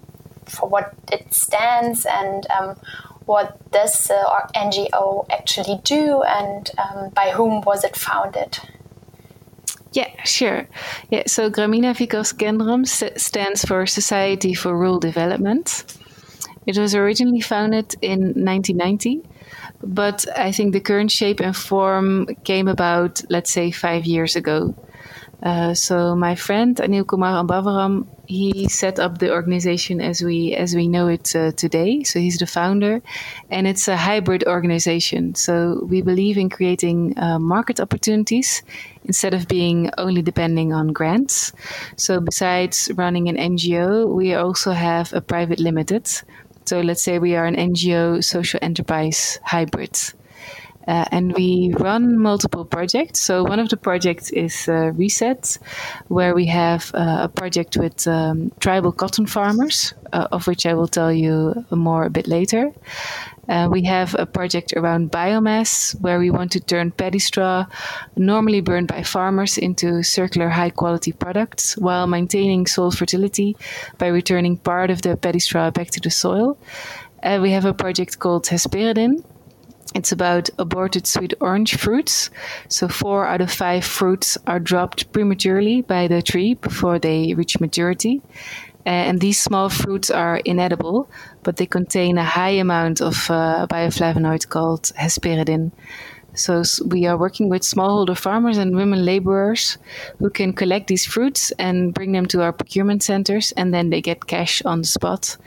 for 0.53 0.69
what 0.69 0.93
it 1.11 1.33
stands 1.33 2.05
and 2.05 2.47
um, 2.51 2.75
what 3.25 3.71
does 3.71 4.07
the 4.07 4.49
NGO 4.55 5.25
actually 5.31 5.79
do 5.83 6.23
and 6.23 6.69
um, 6.77 7.09
by 7.09 7.31
whom 7.31 7.61
was 7.61 7.83
it 7.83 7.95
founded? 7.95 8.59
Yeah, 9.93 10.09
sure. 10.23 10.67
Yeah, 11.11 11.23
so 11.27 11.51
Grameena 11.51 11.93
Vikas 11.93 12.33
Kendram 12.33 12.85
stands 13.19 13.63
for 13.63 13.85
Society 13.85 14.53
for 14.55 14.75
Rural 14.75 14.99
Development. 14.99 15.85
It 16.65 16.77
was 16.77 16.95
originally 16.95 17.41
founded 17.41 17.95
in 18.01 18.33
1990, 18.33 19.21
but 19.83 20.25
I 20.35 20.51
think 20.51 20.73
the 20.73 20.79
current 20.79 21.11
shape 21.11 21.39
and 21.41 21.55
form 21.55 22.25
came 22.43 22.67
about, 22.67 23.21
let's 23.29 23.51
say, 23.51 23.69
five 23.69 24.05
years 24.05 24.35
ago. 24.35 24.73
Uh, 25.43 25.73
so 25.73 26.15
my 26.15 26.35
friend 26.35 26.77
Anil 26.77 27.05
Kumar 27.05 27.43
Ambavaram, 27.43 28.07
he 28.25 28.67
set 28.69 28.99
up 28.99 29.17
the 29.17 29.31
organization 29.31 29.99
as 29.99 30.21
we 30.21 30.53
as 30.53 30.75
we 30.75 30.87
know 30.87 31.07
it 31.07 31.35
uh, 31.35 31.51
today. 31.51 32.03
So 32.03 32.19
he's 32.19 32.37
the 32.37 32.47
founder, 32.47 33.01
and 33.49 33.67
it's 33.67 33.87
a 33.87 33.97
hybrid 33.97 34.45
organization. 34.45 35.35
So 35.35 35.85
we 35.89 36.01
believe 36.01 36.37
in 36.37 36.49
creating 36.49 37.17
uh, 37.17 37.39
market 37.39 37.79
opportunities 37.79 38.63
instead 39.03 39.33
of 39.33 39.47
being 39.47 39.89
only 39.97 40.21
depending 40.21 40.73
on 40.73 40.93
grants. 40.93 41.51
So 41.97 42.21
besides 42.21 42.89
running 42.95 43.27
an 43.27 43.37
NGO, 43.37 44.07
we 44.07 44.33
also 44.35 44.71
have 44.71 45.11
a 45.13 45.21
private 45.21 45.59
limited. 45.59 46.07
So 46.65 46.79
let's 46.79 47.03
say 47.03 47.19
we 47.19 47.35
are 47.35 47.45
an 47.45 47.55
NGO 47.55 48.23
social 48.23 48.59
enterprise 48.61 49.39
hybrid. 49.43 49.99
Uh, 50.87 51.05
and 51.11 51.33
we 51.33 51.73
run 51.77 52.17
multiple 52.17 52.65
projects. 52.65 53.21
So 53.21 53.43
one 53.43 53.59
of 53.59 53.69
the 53.69 53.77
projects 53.77 54.31
is 54.31 54.67
uh, 54.67 54.91
Reset, 54.93 55.57
where 56.07 56.35
we 56.35 56.47
have 56.47 56.91
uh, 56.93 57.19
a 57.21 57.29
project 57.29 57.77
with 57.77 58.05
um, 58.07 58.51
tribal 58.59 58.91
cotton 58.91 59.25
farmers, 59.25 59.93
uh, 60.11 60.27
of 60.31 60.45
which 60.47 60.65
I 60.65 60.73
will 60.73 60.89
tell 60.89 61.11
you 61.11 61.65
more 61.71 62.05
a 62.05 62.09
bit 62.09 62.27
later. 62.27 62.71
Uh, 63.47 63.67
we 63.69 63.83
have 63.83 64.15
a 64.17 64.25
project 64.25 64.73
around 64.73 65.11
biomass, 65.11 65.99
where 65.99 66.19
we 66.19 66.29
want 66.29 66.51
to 66.51 66.59
turn 66.59 66.91
paddy 66.91 67.19
straw, 67.19 67.65
normally 68.15 68.61
burned 68.61 68.87
by 68.87 69.03
farmers, 69.03 69.57
into 69.57 70.01
circular 70.03 70.49
high 70.49 70.69
quality 70.69 71.11
products 71.11 71.77
while 71.77 72.07
maintaining 72.07 72.65
soil 72.65 72.91
fertility 72.91 73.55
by 73.97 74.07
returning 74.07 74.57
part 74.57 74.89
of 74.89 75.01
the 75.01 75.17
paddy 75.17 75.39
straw 75.39 75.69
back 75.71 75.89
to 75.91 75.99
the 75.99 76.09
soil. 76.09 76.57
Uh, 77.21 77.39
we 77.41 77.51
have 77.51 77.65
a 77.65 77.73
project 77.73 78.19
called 78.19 78.45
Hesperidin, 78.45 79.23
it's 79.93 80.11
about 80.11 80.49
aborted 80.57 81.05
sweet 81.05 81.33
orange 81.39 81.75
fruits. 81.77 82.29
So, 82.67 82.87
four 82.87 83.27
out 83.27 83.41
of 83.41 83.51
five 83.51 83.85
fruits 83.85 84.37
are 84.47 84.59
dropped 84.59 85.11
prematurely 85.11 85.81
by 85.81 86.07
the 86.07 86.21
tree 86.21 86.55
before 86.55 86.99
they 86.99 87.33
reach 87.33 87.59
maturity. 87.59 88.21
And 88.85 89.21
these 89.21 89.39
small 89.39 89.69
fruits 89.69 90.11
are 90.11 90.37
inedible, 90.37 91.09
but 91.43 91.55
they 91.55 91.65
contain 91.65 92.17
a 92.17 92.25
high 92.25 92.57
amount 92.59 93.01
of 93.01 93.29
uh, 93.29 93.65
bioflavonoid 93.69 94.49
called 94.49 94.91
hesperidin. 94.99 95.71
So 96.35 96.63
we 96.85 97.05
are 97.05 97.17
working 97.17 97.49
with 97.49 97.61
smallholder 97.61 98.17
farmers 98.17 98.57
and 98.57 98.75
women 98.75 99.05
laborers 99.05 99.77
who 100.19 100.29
can 100.29 100.53
collect 100.53 100.87
these 100.87 101.05
fruits 101.05 101.51
and 101.59 101.93
bring 101.93 102.11
them 102.11 102.25
to 102.27 102.41
our 102.41 102.51
procurement 102.51 103.03
centers, 103.03 103.51
and 103.53 103.73
then 103.73 103.89
they 103.89 104.01
get 104.01 104.25
cash 104.25 104.61
on 104.63 104.81
the 104.81 104.87
spot. 104.87 105.37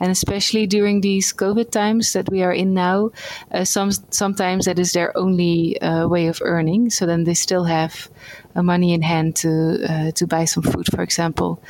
And 0.00 0.10
especially 0.10 0.66
during 0.66 1.00
these 1.00 1.32
COVID 1.32 1.70
times 1.70 2.12
that 2.12 2.28
we 2.28 2.42
are 2.42 2.52
in 2.52 2.74
now, 2.74 3.10
uh, 3.52 3.64
some 3.64 3.90
sometimes 4.10 4.66
that 4.66 4.78
is 4.78 4.92
their 4.92 5.16
only 5.16 5.80
uh, 5.80 6.08
way 6.08 6.26
of 6.26 6.42
earning. 6.42 6.90
So 6.90 7.06
then 7.06 7.24
they 7.24 7.34
still 7.34 7.64
have 7.64 8.10
uh, 8.54 8.62
money 8.62 8.92
in 8.92 9.02
hand 9.02 9.36
to 9.36 9.84
uh, 9.88 10.10
to 10.12 10.26
buy 10.26 10.44
some 10.44 10.62
food, 10.62 10.86
for 10.90 11.02
example. 11.02 11.62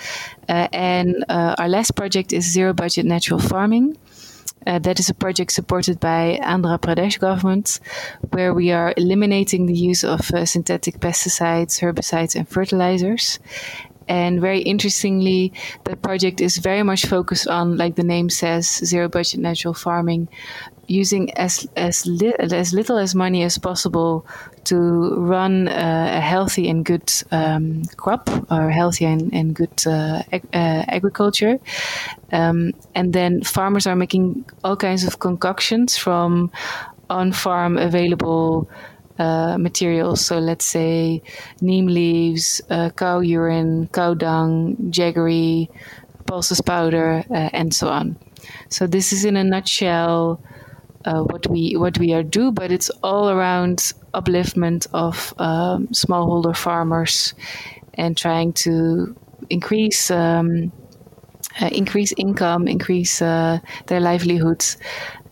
Uh, 0.48 0.68
and 0.72 1.24
uh, 1.28 1.54
our 1.58 1.68
last 1.68 1.94
project 1.94 2.32
is 2.32 2.44
zero 2.50 2.72
budget 2.72 3.06
natural 3.06 3.38
farming. 3.38 3.96
Uh, 4.66 4.78
that 4.78 4.99
is 4.99 5.11
a 5.11 5.14
project 5.14 5.52
supported 5.52 6.00
by 6.00 6.38
Andhra 6.42 6.78
Pradesh 6.78 7.18
government, 7.18 7.80
where 8.30 8.54
we 8.54 8.73
are 8.73 8.94
eliminating 8.97 9.66
the 9.66 9.75
use 9.75 10.02
of 10.04 10.30
uh, 10.33 10.47
synthetic 10.47 11.00
pesticides, 11.00 11.80
herbicides, 11.80 12.35
and 12.35 12.49
fertilizers. 12.49 13.38
And 14.09 14.40
very 14.40 14.61
interestingly, 14.61 15.52
the 15.85 15.97
project 15.97 16.40
is 16.40 16.59
very 16.59 16.83
much 16.83 17.06
focused 17.06 17.49
on, 17.49 17.76
like 17.76 17.97
the 17.97 18.04
name 18.04 18.28
says, 18.28 18.68
zero 18.68 19.09
budget 19.09 19.40
natural 19.40 19.75
farming, 19.75 20.28
using 20.86 21.32
as 21.36 21.68
as, 21.76 22.06
li- 22.06 22.34
as 22.38 22.72
little 22.72 22.98
as 22.98 23.14
money 23.14 23.42
as 23.42 23.58
possible 23.58 24.26
to 24.64 24.76
run 25.16 25.68
uh, 25.68 26.16
a 26.16 26.20
healthy 26.20 26.68
and 26.68 26.84
good 26.84 27.12
um, 27.30 27.82
crop 27.96 28.28
or 28.50 28.70
healthy 28.70 29.04
and, 29.04 29.32
and 29.32 29.54
good 29.54 29.86
uh, 29.86 30.22
ag- 30.32 30.48
uh, 30.52 30.84
agriculture. 30.88 31.58
Um, 32.32 32.72
and 32.94 33.12
then 33.12 33.42
farmers 33.42 33.86
are 33.86 33.96
making 33.96 34.44
all 34.62 34.76
kinds 34.76 35.04
of 35.04 35.18
concoctions 35.18 35.96
from 35.96 36.50
on 37.10 37.32
farm 37.32 37.78
available. 37.78 38.68
Uh, 39.16 39.56
materials. 39.58 40.26
So 40.26 40.40
let's 40.40 40.64
say 40.64 41.22
neem 41.60 41.86
leaves, 41.86 42.60
uh, 42.68 42.90
cow 42.90 43.20
urine, 43.20 43.86
cow 43.92 44.14
dung, 44.14 44.74
jaggery, 44.90 45.68
pulses 46.26 46.60
powder, 46.60 47.22
uh, 47.30 47.50
and 47.52 47.72
so 47.72 47.90
on. 47.90 48.16
So 48.70 48.88
this 48.88 49.12
is 49.12 49.24
in 49.24 49.36
a 49.36 49.44
nutshell 49.44 50.40
uh, 51.04 51.23
what 51.23 51.46
we 51.49 51.76
what 51.76 51.99
we 51.99 52.12
are 52.12 52.23
do, 52.23 52.50
but 52.52 52.73
it's 52.73 52.90
all 53.02 53.30
around 53.30 53.92
upliftment 54.12 54.87
of 54.92 55.34
um, 55.38 55.88
smallholder 55.88 56.56
farmers 56.56 57.34
and 57.94 58.16
trying 58.16 58.52
to 58.52 59.16
increase. 59.50 60.11
Um, 60.11 60.73
uh, 61.61 61.68
increase 61.70 62.12
income, 62.16 62.66
increase 62.66 63.23
uh, 63.23 63.61
their 63.87 64.00
livelihoods, 64.00 64.76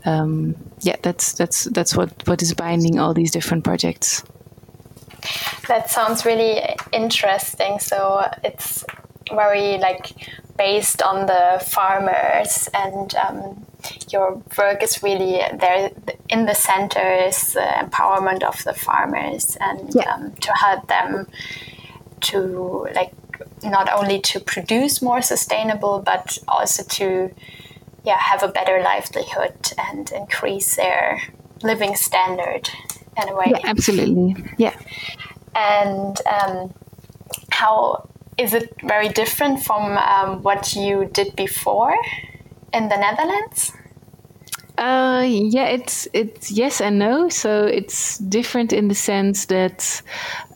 um, 0.04 0.56
yeah, 0.80 0.96
that's 1.02 1.32
that's 1.32 1.64
that's 1.64 1.96
what 1.96 2.26
what 2.26 2.42
is 2.42 2.54
binding 2.54 2.98
all 2.98 3.14
these 3.14 3.30
different 3.30 3.64
projects. 3.64 4.24
That 5.68 5.90
sounds 5.90 6.24
really 6.24 6.60
interesting. 6.92 7.78
So 7.78 8.28
it's 8.42 8.84
very 9.32 9.78
like 9.78 10.12
based 10.58 11.02
on 11.02 11.26
the 11.26 11.64
farmers, 11.64 12.68
and 12.74 13.14
um, 13.14 13.66
your 14.10 14.42
work 14.58 14.82
is 14.82 15.02
really 15.02 15.40
there 15.58 15.90
in 16.28 16.46
the 16.46 16.54
center 16.54 17.12
is 17.12 17.54
the 17.54 17.60
empowerment 17.60 18.42
of 18.42 18.62
the 18.64 18.72
farmers 18.72 19.56
and 19.60 19.94
yeah. 19.94 20.14
um, 20.14 20.32
to 20.40 20.52
help 20.52 20.88
them 20.88 21.26
to 22.20 22.88
like 22.94 23.12
not 23.62 23.92
only 23.92 24.20
to 24.20 24.40
produce 24.40 25.02
more 25.02 25.22
sustainable, 25.22 26.02
but 26.04 26.38
also 26.48 26.82
to 26.84 27.30
yeah 28.04 28.18
have 28.18 28.42
a 28.42 28.48
better 28.48 28.80
livelihood 28.82 29.72
and 29.78 30.10
increase 30.12 30.76
their 30.76 31.20
living 31.62 31.94
standard 31.94 32.68
in 33.20 33.28
a 33.28 33.36
way. 33.36 33.46
Yeah, 33.48 33.60
absolutely. 33.64 34.36
Yeah. 34.58 34.76
And 35.54 36.16
um, 36.26 36.74
how 37.50 38.08
is 38.38 38.54
it 38.54 38.74
very 38.82 39.08
different 39.08 39.62
from 39.62 39.98
um, 39.98 40.42
what 40.42 40.74
you 40.74 41.04
did 41.12 41.36
before 41.36 41.94
in 42.72 42.88
the 42.88 42.96
Netherlands? 42.96 43.72
Uh, 44.82 45.22
yeah, 45.22 45.66
it's 45.66 46.08
it's 46.12 46.50
yes 46.50 46.80
and 46.80 46.98
no. 46.98 47.28
So 47.28 47.66
it's 47.66 48.18
different 48.18 48.72
in 48.72 48.88
the 48.88 48.96
sense 48.96 49.46
that 49.46 50.02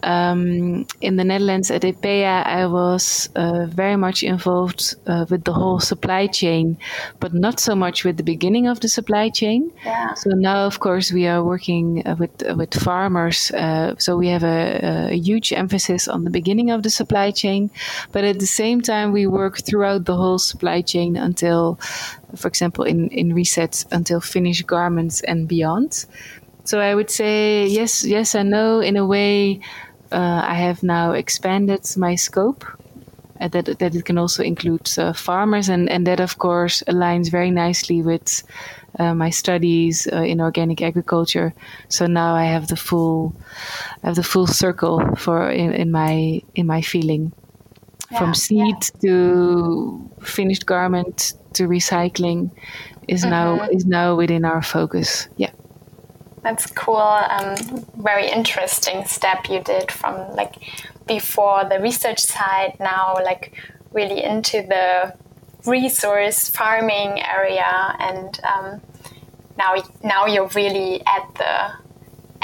um, 0.03 0.85
in 1.01 1.17
the 1.17 1.23
Netherlands 1.23 1.71
at 1.71 1.83
EPEA, 1.83 2.45
I 2.45 2.67
was 2.67 3.29
uh, 3.37 3.67
very 3.67 3.97
much 3.97 4.25
involved 4.25 4.97
uh, 5.07 5.27
with 5.31 5.45
the 5.45 5.53
whole 5.53 5.79
supply 5.79 6.27
chain, 6.27 6.77
but 7.21 7.35
not 7.35 7.61
so 7.61 7.77
much 7.77 8.05
with 8.05 8.17
the 8.17 8.25
beginning 8.25 8.67
of 8.67 8.81
the 8.81 8.89
supply 8.89 9.31
chain. 9.31 9.71
Yeah. 9.85 10.15
So 10.15 10.31
now, 10.31 10.67
of 10.67 10.81
course, 10.81 11.13
we 11.13 11.29
are 11.29 11.45
working 11.45 12.03
uh, 12.05 12.17
with 12.19 12.51
uh, 12.51 12.57
with 12.57 12.75
farmers. 12.75 13.53
Uh, 13.53 13.95
so 13.99 14.17
we 14.17 14.27
have 14.27 14.43
a, 14.43 15.11
a, 15.13 15.17
huge 15.17 15.53
emphasis 15.53 16.09
on 16.09 16.25
the 16.25 16.31
beginning 16.31 16.71
of 16.71 16.83
the 16.83 16.91
supply 16.91 17.31
chain, 17.31 17.71
but 18.11 18.25
at 18.25 18.41
the 18.41 18.47
same 18.47 18.81
time, 18.81 19.13
we 19.13 19.27
work 19.27 19.59
throughout 19.59 20.05
the 20.05 20.17
whole 20.17 20.39
supply 20.39 20.83
chain 20.83 21.17
until, 21.17 21.79
for 22.35 22.49
example, 22.49 22.85
in 22.85 23.09
in 23.09 23.35
resets 23.35 23.87
until 23.93 24.21
finished 24.21 24.67
garments 24.67 25.21
and 25.23 25.49
beyond. 25.49 26.07
So 26.65 26.81
I 26.81 26.95
would 26.95 27.11
say 27.11 27.67
yes, 27.67 28.05
yes 28.05 28.35
and 28.35 28.51
no. 28.51 28.81
In 28.81 28.97
a 28.97 29.07
way, 29.07 29.61
uh, 30.11 30.43
I 30.45 30.55
have 30.55 30.83
now 30.83 31.13
expanded 31.13 31.81
my 31.97 32.17
scope. 32.17 32.65
Uh, 33.39 33.49
that, 33.49 33.79
that 33.79 33.95
it 33.95 34.05
can 34.07 34.17
also 34.17 34.43
include 34.43 34.89
uh, 34.99 35.13
farmers, 35.13 35.69
and, 35.69 35.91
and 35.91 36.07
that 36.07 36.21
of 36.21 36.39
course 36.39 36.83
aligns 36.87 37.31
very 37.31 37.51
nicely 37.51 38.01
with 38.01 38.43
uh, 38.99 39.15
my 39.15 39.31
studies 39.31 40.09
uh, 40.11 40.23
in 40.23 40.41
organic 40.41 40.81
agriculture. 40.81 41.53
So 41.89 42.07
now 42.07 42.35
I 42.35 42.45
have 42.45 42.67
the 42.67 42.77
full, 42.77 43.35
I 44.03 44.07
have 44.07 44.17
the 44.17 44.23
full 44.23 44.47
circle 44.47 45.03
for 45.17 45.51
in, 45.51 45.73
in 45.75 45.91
my 45.91 46.41
in 46.55 46.67
my 46.67 46.81
feeling, 46.81 47.33
yeah, 48.11 48.19
from 48.19 48.35
seed 48.35 48.77
yeah. 49.01 49.01
to 49.03 50.11
finished 50.21 50.67
garment 50.67 51.35
to 51.55 51.65
recycling, 51.69 52.51
is 53.09 53.23
mm-hmm. 53.23 53.31
now 53.31 53.69
is 53.71 53.87
now 53.87 54.17
within 54.17 54.45
our 54.45 54.63
focus. 54.63 55.29
Yeah 55.37 55.51
that's 56.47 56.67
cool. 56.69 56.97
Um, 56.97 57.57
very 57.97 58.31
interesting 58.31 59.05
step 59.05 59.49
you 59.51 59.61
did 59.63 59.91
from 59.91 60.15
like 60.37 60.55
before 61.09 61.65
the 61.69 61.81
research 61.81 62.21
side 62.21 62.77
now 62.79 63.15
like 63.25 63.53
really 63.93 64.23
into 64.23 64.63
the 64.63 65.15
resource 65.69 66.49
farming 66.49 67.21
area 67.21 67.97
and 67.99 68.41
um, 68.45 68.81
now 69.59 69.75
now 70.05 70.27
you're 70.27 70.49
really 70.49 71.01
at 71.07 71.35
the 71.35 71.73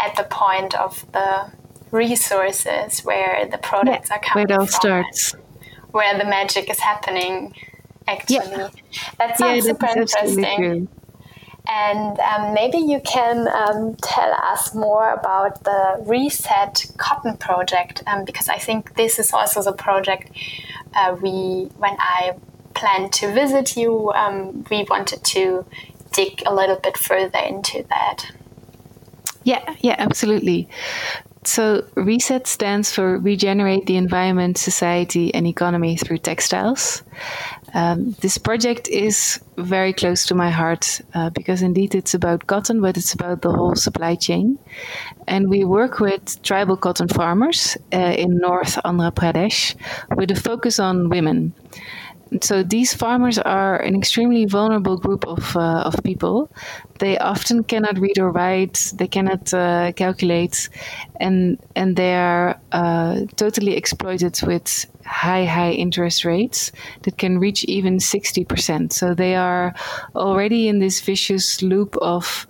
at 0.03 0.17
the 0.17 0.25
point 0.25 0.75
of 0.75 1.07
the 1.13 1.53
resources 1.93 3.05
where 3.05 3.47
the 3.47 3.59
products 3.59 4.09
yeah, 4.11 4.17
are 4.17 4.21
coming 4.21 4.49
where 4.49 4.57
it 4.57 4.61
all 4.61 4.67
from 4.67 4.81
starts 4.81 5.35
where 5.93 6.19
the 6.19 6.25
magic 6.25 6.69
is 6.71 6.81
happening 6.81 7.55
actually 8.09 8.37
yeah. 8.37 8.69
that 9.19 9.39
sounds 9.39 9.67
yeah, 9.67 9.73
super 9.73 9.87
interesting 9.87 10.89
and 11.69 12.19
um, 12.19 12.55
maybe 12.55 12.79
you 12.79 13.01
can 13.01 13.47
um, 13.49 13.95
tell 14.03 14.33
us 14.33 14.75
more 14.75 15.13
about 15.13 15.63
the 15.63 16.03
Reset 16.07 16.87
Cotton 16.97 17.37
project, 17.37 18.03
um, 18.07 18.25
because 18.25 18.49
I 18.49 18.59
think 18.59 18.97
this 18.97 19.19
is 19.21 19.33
also 19.33 19.63
the 19.63 19.73
project 19.73 20.31
uh, 20.95 21.17
we, 21.21 21.71
when 21.77 21.97
I 22.01 22.35
planned 22.75 23.13
to 23.15 23.33
visit 23.33 23.77
you, 23.77 24.11
um, 24.13 24.65
we 24.71 24.85
wanted 24.89 25.23
to 25.25 25.65
dig 26.13 26.43
a 26.47 26.55
little 26.55 26.77
bit 26.77 26.97
further 26.97 27.39
into 27.39 27.85
that. 27.89 28.33
Yeah, 29.45 29.77
yeah, 29.81 29.97
absolutely. 29.99 30.69
So, 31.45 31.85
RESET 31.97 32.47
stands 32.47 32.93
for 32.93 33.19
Regenerate 33.19 33.87
the 33.87 33.97
Environment, 33.97 34.57
Society, 34.57 35.35
and 35.35 35.45
Economy 35.45 35.97
through 35.97 36.19
Textiles. 36.19 37.03
Um, 37.75 38.13
this 38.21 38.39
project 38.39 38.87
is 38.87 39.41
very 39.57 39.93
close 39.93 40.27
to 40.27 40.37
my 40.37 40.51
heart 40.51 41.01
uh, 41.15 41.31
because 41.31 41.63
indeed 41.63 41.97
it's 41.97 42.15
about 42.15 42.47
cotton, 42.47 42.81
but 42.81 42.97
it's 42.97 43.13
about 43.13 43.43
the 43.43 43.51
whole 43.51 43.75
supply 43.75 44.15
chain. 44.15 44.59
And 45.27 45.49
we 45.49 45.65
work 45.65 45.99
with 45.99 46.41
tribal 46.43 46.77
cotton 46.77 47.09
farmers 47.09 47.77
uh, 47.93 47.97
in 47.97 48.39
North 48.39 48.77
Andhra 48.85 49.11
Pradesh 49.13 49.75
with 50.17 50.31
a 50.31 50.37
focus 50.37 50.79
on 50.79 51.09
women 51.09 51.55
so 52.41 52.63
these 52.63 52.95
farmers 52.95 53.39
are 53.39 53.77
an 53.77 53.95
extremely 53.95 54.45
vulnerable 54.45 54.97
group 54.97 55.27
of, 55.27 55.57
uh, 55.57 55.83
of 55.85 56.03
people. 56.03 56.51
They 56.99 57.19
often 57.19 57.65
cannot 57.65 57.99
read 57.99 58.19
or 58.19 58.31
write, 58.31 58.93
they 58.95 59.09
cannot 59.09 59.53
uh, 59.53 59.93
calculate, 59.93 60.69
and, 61.21 61.59
and 61.75 61.97
they 61.97 62.15
are 62.15 62.61
uh, 62.71 63.23
totally 63.37 63.77
exploited 63.77 64.41
with 64.43 64.87
high, 65.05 65.45
high 65.45 65.73
interest 65.73 66.25
rates 66.25 66.73
that 67.03 67.19
can 67.19 67.39
reach 67.39 67.65
even 67.65 67.99
60%. 67.99 68.93
So 68.93 69.15
they 69.15 69.35
are 69.35 69.75
already 70.15 70.69
in 70.69 70.79
this 70.79 71.01
vicious 71.01 71.63
loop 71.63 71.97
of 71.97 72.47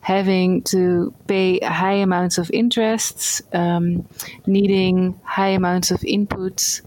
having 0.00 0.62
to 0.62 1.12
pay 1.26 1.58
high 1.58 1.94
amounts 1.94 2.38
of 2.38 2.48
interests, 2.52 3.42
um, 3.52 4.06
needing 4.46 5.18
high 5.24 5.48
amounts 5.48 5.90
of 5.90 6.00
inputs 6.02 6.80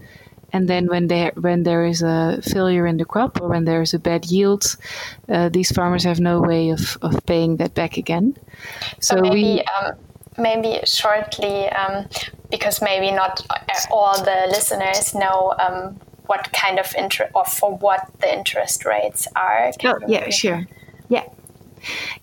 and 0.52 0.68
then 0.68 0.86
when 0.86 1.08
there 1.08 1.32
when 1.36 1.62
there 1.62 1.84
is 1.84 2.02
a 2.02 2.40
failure 2.42 2.86
in 2.86 2.96
the 2.96 3.04
crop 3.04 3.40
or 3.40 3.48
when 3.48 3.64
there 3.64 3.82
is 3.82 3.94
a 3.94 3.98
bad 3.98 4.26
yield, 4.26 4.76
uh, 5.28 5.48
these 5.48 5.70
farmers 5.72 6.04
have 6.04 6.20
no 6.20 6.40
way 6.40 6.70
of, 6.70 6.98
of 7.02 7.24
paying 7.26 7.56
that 7.56 7.74
back 7.74 7.96
again. 7.96 8.36
So, 9.00 9.16
so 9.16 9.20
maybe 9.22 9.42
we, 9.42 9.62
um, 9.62 9.94
maybe 10.38 10.80
shortly 10.84 11.68
um, 11.70 12.06
because 12.50 12.82
maybe 12.82 13.10
not 13.10 13.46
all 13.90 14.22
the 14.22 14.46
listeners 14.48 15.14
know 15.14 15.54
um, 15.58 16.00
what 16.26 16.52
kind 16.52 16.78
of 16.78 16.94
interest 16.96 17.32
or 17.34 17.44
for 17.44 17.76
what 17.76 18.08
the 18.20 18.32
interest 18.32 18.84
rates 18.84 19.26
are. 19.36 19.72
Can 19.78 19.94
oh, 19.94 20.06
yeah, 20.08 20.28
sure. 20.30 20.66
Yeah. 21.08 21.24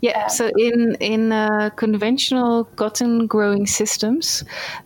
Yeah, 0.02 0.24
um, 0.24 0.30
so 0.30 0.52
in 0.58 0.96
in 1.00 1.32
uh, 1.32 1.70
conventional 1.76 2.66
cotton 2.76 3.28
growing 3.28 3.68
systems, 3.68 4.44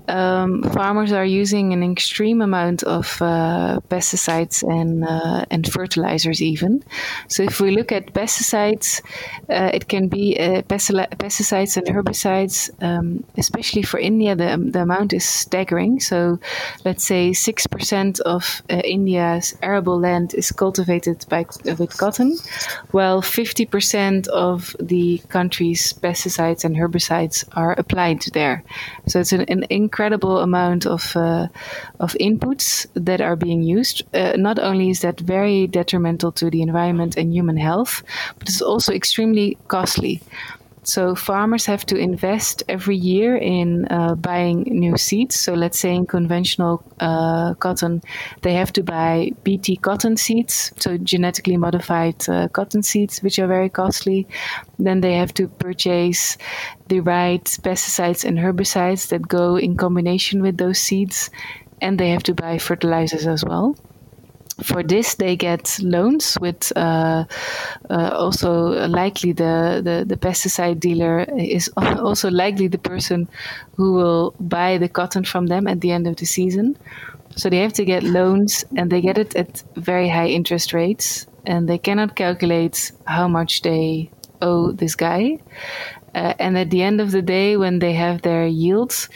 um, 0.08 0.64
farmers 0.64 1.12
are 1.12 1.26
using 1.26 1.74
an 1.74 1.84
extreme 1.84 2.42
amount 2.42 2.84
of 2.84 3.22
uh, 3.22 3.80
pesticides 3.90 4.64
and 4.64 5.04
uh, 5.04 5.46
and 5.52 5.68
fertilizers 5.72 6.42
even. 6.42 6.84
So 7.28 7.44
if 7.44 7.60
we 7.60 7.72
look 7.72 7.92
at 7.92 8.14
pesticides, 8.14 9.02
uh, 9.50 9.72
it 9.74 9.88
can 9.88 10.08
be 10.08 10.38
uh, 10.40 10.62
pesticides 10.64 11.78
and 11.78 11.88
herbicides, 11.88 12.70
um, 12.82 13.24
especially 13.38 13.84
for 13.84 14.00
India, 14.00 14.36
the 14.36 14.58
the 14.72 14.82
amount 14.82 15.14
is 15.14 15.26
staggering. 15.26 16.00
So 16.00 16.40
let's 16.86 17.04
say 17.04 17.34
six 17.34 17.68
percent 17.68 18.20
of 18.22 18.62
uh, 18.70 18.82
India's 18.84 19.56
arable 19.62 20.00
land 20.00 20.34
is 20.34 20.52
cultivated 20.52 21.26
by 21.30 21.46
with 21.66 21.98
cotton, 21.98 22.38
while 22.92 23.22
fifty 23.22 23.66
percent 23.66 24.28
of 24.28 24.61
the 24.80 25.22
country's 25.30 25.94
pesticides 25.94 26.64
and 26.64 26.76
herbicides 26.76 27.44
are 27.54 27.74
applied 27.74 28.22
there. 28.34 28.64
So 29.08 29.20
it's 29.20 29.34
an, 29.34 29.42
an 29.42 29.66
incredible 29.70 30.40
amount 30.40 30.86
of 30.86 31.16
uh, 31.16 31.48
of 32.00 32.16
inputs 32.20 32.88
that 32.94 33.22
are 33.22 33.36
being 33.36 33.62
used. 33.64 34.04
Uh, 34.14 34.34
not 34.38 34.60
only 34.60 34.90
is 34.90 35.02
that 35.02 35.20
very 35.20 35.68
detrimental 35.68 36.32
to 36.34 36.50
the 36.50 36.62
environment 36.62 37.18
and 37.18 37.34
human 37.34 37.58
health, 37.58 38.04
but 38.40 38.50
it's 38.50 38.62
also 38.62 38.94
extremely 38.94 39.58
costly. 39.68 40.22
So 40.84 41.14
farmers 41.14 41.66
have 41.68 41.86
to 41.88 41.96
invest 41.96 42.64
every 42.68 42.98
year 42.98 43.36
in 43.36 43.88
uh, 43.92 44.16
buying 44.16 44.64
new 44.64 44.98
seeds. 44.98 45.40
So 45.40 45.54
let's 45.54 45.78
say 45.78 45.94
in 45.94 46.08
conventional 46.08 46.84
uh, 47.00 47.54
cotton, 47.56 48.02
they 48.42 48.54
have 48.54 48.74
to 48.74 48.84
buy 48.84 49.32
BT 49.44 49.78
cotton 49.78 50.18
seeds, 50.18 50.72
so 50.78 50.98
genetically 50.98 51.58
modified 51.58 52.28
uh, 52.28 52.48
cotton 52.48 52.82
seeds, 52.82 53.22
which 53.22 53.38
are 53.38 53.48
very 53.48 53.70
costly. 53.70 54.28
Then 54.80 55.02
they 55.02 55.14
have 55.14 55.34
to 55.36 55.48
purchase 55.48 56.38
the 56.88 57.02
right 57.02 57.44
pesticides 57.44 58.26
and 58.26 58.40
herbicides 58.40 59.10
that 59.10 59.28
go 59.28 59.58
in 59.58 59.78
combination 59.78 60.42
with 60.42 60.58
those 60.58 60.80
seeds, 60.80 61.30
and 61.80 62.00
they 62.00 62.10
have 62.10 62.24
to 62.24 62.34
buy 62.34 62.58
fertilizers 62.58 63.28
as 63.28 63.46
well 63.46 63.76
for 64.64 64.84
this 64.84 65.16
they 65.16 65.36
get 65.36 65.80
loans 65.82 66.38
with 66.40 66.72
uh, 66.76 67.26
uh, 67.90 68.10
also 68.14 68.88
likely 68.88 69.32
the, 69.32 69.82
the, 69.84 70.06
the, 70.06 70.18
pesticide 70.18 70.80
dealer 70.80 71.26
is 71.38 71.70
also 71.78 72.30
likely 72.30 72.68
the 72.68 72.78
person 72.78 73.28
who 73.76 73.94
will 73.94 74.36
buy 74.40 74.78
the 74.78 74.90
cotton 74.90 75.24
from 75.24 75.48
them 75.48 75.68
at 75.68 75.82
the 75.82 75.92
end 75.92 76.08
of 76.08 76.16
the 76.18 76.26
season. 76.26 76.78
So 77.36 77.50
they 77.50 77.60
have 77.60 77.74
to 77.74 77.86
get 77.86 78.04
loans 78.04 78.66
and 78.76 78.92
they 78.92 79.02
get 79.02 79.18
it 79.18 79.36
at 79.36 79.64
very 79.76 80.10
high 80.10 80.28
interest 80.28 80.74
rates 80.74 81.28
and 81.46 81.68
they 81.68 81.78
cannot 81.78 82.16
calculate 82.16 82.92
how 83.06 83.28
much 83.28 83.62
they 83.62 84.12
owe 84.42 84.72
this 84.72 84.96
guy. 84.96 85.38
Uh, 86.14 86.34
and 86.40 86.58
at 86.58 86.70
the 86.72 86.82
end 86.82 87.00
of 87.00 87.12
the 87.12 87.22
day 87.22 87.56
when 87.56 87.80
they 87.80 87.94
have 87.94 88.22
their 88.22 88.46
yields 88.46 89.08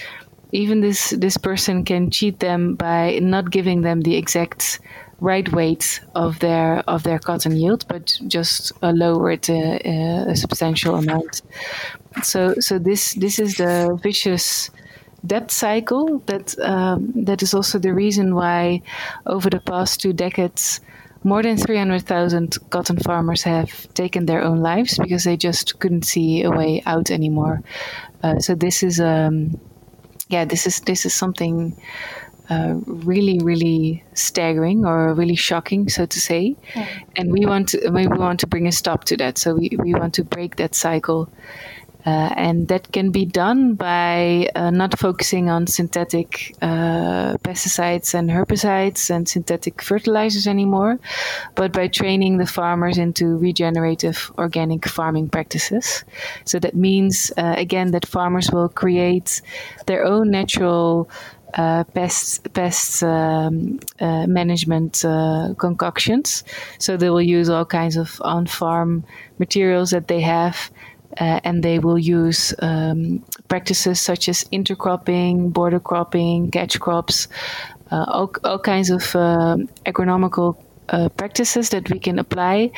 even 0.52 0.80
this 0.80 1.10
this 1.10 1.38
person 1.38 1.84
can 1.84 2.10
cheat 2.10 2.40
them 2.40 2.76
by 2.76 3.20
not 3.22 3.52
giving 3.52 3.82
them 3.82 4.02
the 4.02 4.16
exact 4.16 4.80
right 5.20 5.52
weight 5.52 6.02
of 6.14 6.40
their 6.40 6.80
of 6.88 7.04
their 7.04 7.20
cotton 7.20 7.56
yield, 7.56 7.86
but 7.88 8.20
just 8.28 8.72
uh, 8.82 8.92
lower 8.92 9.32
it 9.32 9.50
a, 9.50 10.30
a, 10.30 10.36
substantial 10.36 10.96
amount. 10.96 11.42
So 12.24 12.56
so 12.60 12.80
this 12.80 13.14
this 13.14 13.40
is 13.40 13.56
the 13.56 13.98
vicious 14.02 14.70
debt 15.26 15.52
cycle 15.52 16.20
that 16.26 16.58
um, 16.60 17.12
that 17.26 17.42
is 17.42 17.54
also 17.54 17.80
the 17.80 17.94
reason 17.94 18.36
why 18.36 18.82
over 19.26 19.50
the 19.50 19.60
past 19.60 20.02
two 20.02 20.14
decades 20.14 20.82
more 21.24 21.42
than 21.42 21.58
300,000 21.58 22.70
cotton 22.70 22.98
farmers 22.98 23.42
have 23.42 23.92
taken 23.96 24.28
their 24.28 24.44
own 24.44 24.60
lives 24.60 25.00
because 25.00 25.24
they 25.24 25.36
just 25.36 25.80
couldn't 25.80 26.06
see 26.06 26.44
a 26.44 26.52
way 26.52 26.84
out 26.86 27.10
anymore. 27.10 27.64
Uh, 28.22 28.38
so 28.38 28.54
this 28.54 28.84
is 28.84 29.00
um, 29.00 29.60
yeah 30.30 30.46
this 30.46 30.68
is 30.68 30.82
this 30.82 31.06
is 31.06 31.14
something 31.14 31.76
uh, 32.50 32.76
really, 32.86 33.40
really 33.40 34.04
staggering 34.14 34.86
or 34.86 35.14
really 35.14 35.36
shocking, 35.36 35.90
so 35.90 36.06
to 36.06 36.20
say. 36.20 36.56
Yeah. 36.76 36.88
And 37.16 37.32
we 37.32 37.46
want 37.46 37.70
to 37.70 37.90
we 37.90 38.08
want 38.08 38.40
to 38.42 38.48
bring 38.48 38.68
a 38.68 38.72
stop 38.72 39.04
to 39.06 39.18
that. 39.18 39.38
So 39.38 39.56
we, 39.56 39.70
we 39.80 39.94
want 39.94 40.14
to 40.16 40.24
break 40.24 40.56
that 40.58 40.76
cycle. 40.76 41.30
Uh, 42.06 42.32
and 42.36 42.68
that 42.68 42.92
can 42.92 43.10
be 43.10 43.26
done 43.26 43.74
by 43.74 44.48
uh, 44.54 44.70
not 44.70 45.00
focusing 45.00 45.50
on 45.50 45.66
synthetic 45.66 46.56
uh, 46.62 47.34
pesticides 47.38 48.14
and 48.14 48.30
herbicides 48.30 49.10
and 49.10 49.28
synthetic 49.28 49.82
fertilizers 49.82 50.46
anymore, 50.46 51.00
but 51.56 51.74
by 51.74 51.88
training 51.88 52.38
the 52.38 52.46
farmers 52.46 53.00
into 53.00 53.38
regenerative 53.38 54.32
organic 54.38 54.88
farming 54.88 55.28
practices. 55.28 56.06
So 56.46 56.60
that 56.60 56.76
means, 56.76 57.32
uh, 57.38 57.56
again, 57.58 57.90
that 57.92 58.06
farmers 58.06 58.52
will 58.52 58.70
create 58.70 59.42
their 59.88 60.06
own 60.06 60.30
natural 60.30 61.10
pest 61.94 62.54
pest 62.54 63.04
um, 63.04 63.80
uh, 64.00 64.28
management 64.28 65.04
uh, 65.06 65.54
concoctions. 65.58 66.44
So 66.80 66.98
they 66.98 67.10
will 67.10 67.22
use 67.22 67.50
all 67.50 67.66
kinds 67.66 67.96
of 67.96 68.22
on 68.22 68.46
farm 68.46 69.06
materials 69.40 69.92
that 69.92 70.08
they 70.08 70.22
have. 70.22 70.72
Uh, 71.18 71.40
and 71.46 71.64
they 71.64 71.80
will 71.80 71.98
use 71.98 72.54
um, 72.60 73.24
practices 73.48 74.02
such 74.02 74.28
as 74.28 74.44
intercropping, 74.52 75.54
border 75.54 75.80
cropping, 75.80 76.52
catch 76.52 76.78
crops, 76.78 77.30
uh, 77.90 78.04
all, 78.10 78.34
all 78.44 78.60
kinds 78.60 78.90
of 78.90 79.16
um, 79.16 79.70
agronomical 79.86 80.58
uh, 80.90 81.08
practices 81.10 81.70
that 81.70 81.90
we 81.90 82.00
can 82.00 82.20
apply 82.20 82.70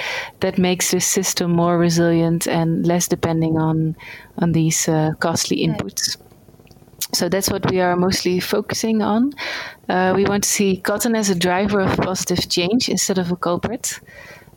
that 0.41 0.57
makes 0.57 0.91
the 0.91 0.99
system 0.99 1.51
more 1.51 1.77
resilient 1.79 2.47
and 2.47 2.85
less 2.85 3.07
depending 3.07 3.57
on 3.57 3.95
on 4.37 4.51
these 4.51 4.87
uh, 4.87 5.11
costly 5.19 5.65
inputs. 5.65 6.17
So 7.13 7.29
that's 7.29 7.49
what 7.49 7.69
we 7.71 7.79
are 7.79 7.95
mostly 7.95 8.39
focusing 8.39 9.01
on. 9.01 9.33
Uh, 9.87 10.13
we 10.15 10.25
want 10.25 10.43
to 10.43 10.49
see 10.49 10.77
cotton 10.77 11.15
as 11.15 11.29
a 11.29 11.35
driver 11.35 11.79
of 11.79 11.97
positive 11.97 12.49
change 12.49 12.89
instead 12.89 13.17
of 13.17 13.31
a 13.31 13.35
culprit. 13.35 13.99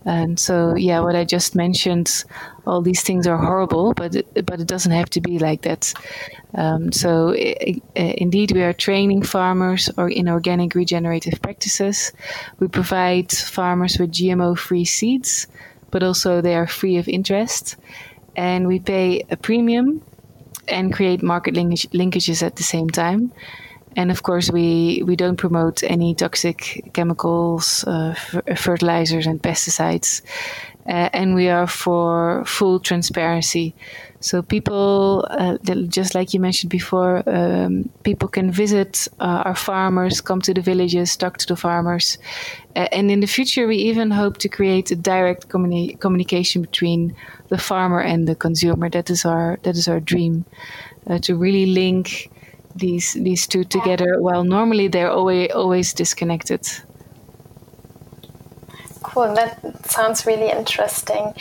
And 0.07 0.39
so, 0.41 0.75
yeah, 0.75 1.01
what 1.01 1.15
I 1.15 1.25
just 1.25 1.55
mentioned, 1.55 2.25
all 2.67 2.81
these 2.81 3.03
things 3.03 3.27
are 3.27 3.37
horrible, 3.37 3.93
but 3.93 4.17
it, 4.17 4.47
but 4.47 4.59
it 4.59 4.67
doesn't 4.67 4.93
have 4.93 5.11
to 5.11 5.21
be 5.21 5.39
like 5.39 5.63
that. 5.63 5.93
Um, 6.55 6.91
so, 6.91 7.35
I, 7.35 7.81
indeed, 7.95 8.53
we 8.53 8.63
are 8.63 8.73
training 8.73 9.23
farmers 9.23 9.91
or 9.99 10.09
in 10.09 10.29
organic 10.29 10.75
regenerative 10.75 11.43
practices. 11.43 12.13
We 12.59 12.69
provide 12.69 13.31
farmers 13.31 13.99
with 13.99 14.11
GMO-free 14.11 14.87
seeds, 14.87 15.47
but 15.91 16.03
also 16.03 16.41
they 16.41 16.57
are 16.57 16.67
free 16.67 16.97
of 16.97 17.07
interest, 17.07 17.77
and 18.37 18.67
we 18.67 18.79
pay 18.79 19.25
a 19.31 19.37
premium 19.37 20.03
and 20.71 20.93
create 20.93 21.23
market 21.23 21.55
linkage, 21.55 21.89
linkages 21.91 22.43
at 22.43 22.57
the 22.57 22.63
same 22.63 22.89
time. 22.91 23.33
And 23.97 24.11
of 24.11 24.23
course, 24.23 24.51
we, 24.51 25.03
we 25.05 25.17
don't 25.17 25.37
promote 25.37 25.83
any 25.83 26.15
toxic 26.15 26.91
chemicals, 26.95 27.85
uh, 27.87 28.15
fertilizers, 28.57 29.27
and 29.27 29.43
pesticides. 29.43 30.23
Uh, 30.87 31.11
and 31.13 31.35
we 31.35 31.49
are 31.49 31.67
for 31.67 32.45
full 32.47 32.81
transparency. 32.81 33.75
So 34.21 34.43
people, 34.43 35.27
uh, 35.31 35.57
just 35.89 36.15
like 36.15 36.35
you 36.35 36.41
mentioned 36.41 36.71
before, 36.71 37.23
um, 37.27 37.91
people 38.03 38.29
can 38.29 38.51
visit 38.51 39.07
uh, 39.21 39.43
our 39.45 39.55
farmers, 39.55 40.21
come 40.21 40.41
to 40.43 40.55
the 40.55 40.61
villages, 40.63 41.17
talk 41.17 41.39
to 41.39 41.47
the 41.47 41.57
farmers, 41.57 42.19
uh, 42.77 42.87
and 42.93 43.11
in 43.11 43.21
the 43.21 43.27
future, 43.27 43.67
we 43.67 43.77
even 43.77 44.11
hope 44.11 44.39
to 44.39 44.49
create 44.49 44.91
a 44.91 44.97
direct 44.97 45.49
communi- 45.49 45.99
communication 46.01 46.63
between 46.63 47.15
the 47.49 47.59
farmer 47.59 48.01
and 48.01 48.27
the 48.29 48.35
consumer. 48.35 48.89
That 48.91 49.11
is 49.11 49.25
our 49.25 49.59
that 49.63 49.77
is 49.77 49.89
our 49.89 50.01
dream, 50.01 50.45
uh, 51.09 51.19
to 51.21 51.37
really 51.37 51.67
link 51.67 52.31
these 52.75 53.15
these 53.15 53.47
two 53.47 53.65
together. 53.65 54.21
While 54.21 54.45
normally 54.45 54.89
they're 54.89 55.11
always 55.11 55.51
always 55.53 55.93
disconnected. 55.95 56.67
Cool. 59.03 59.35
That 59.35 59.59
sounds 59.91 60.27
really 60.27 60.51
interesting. 60.51 61.35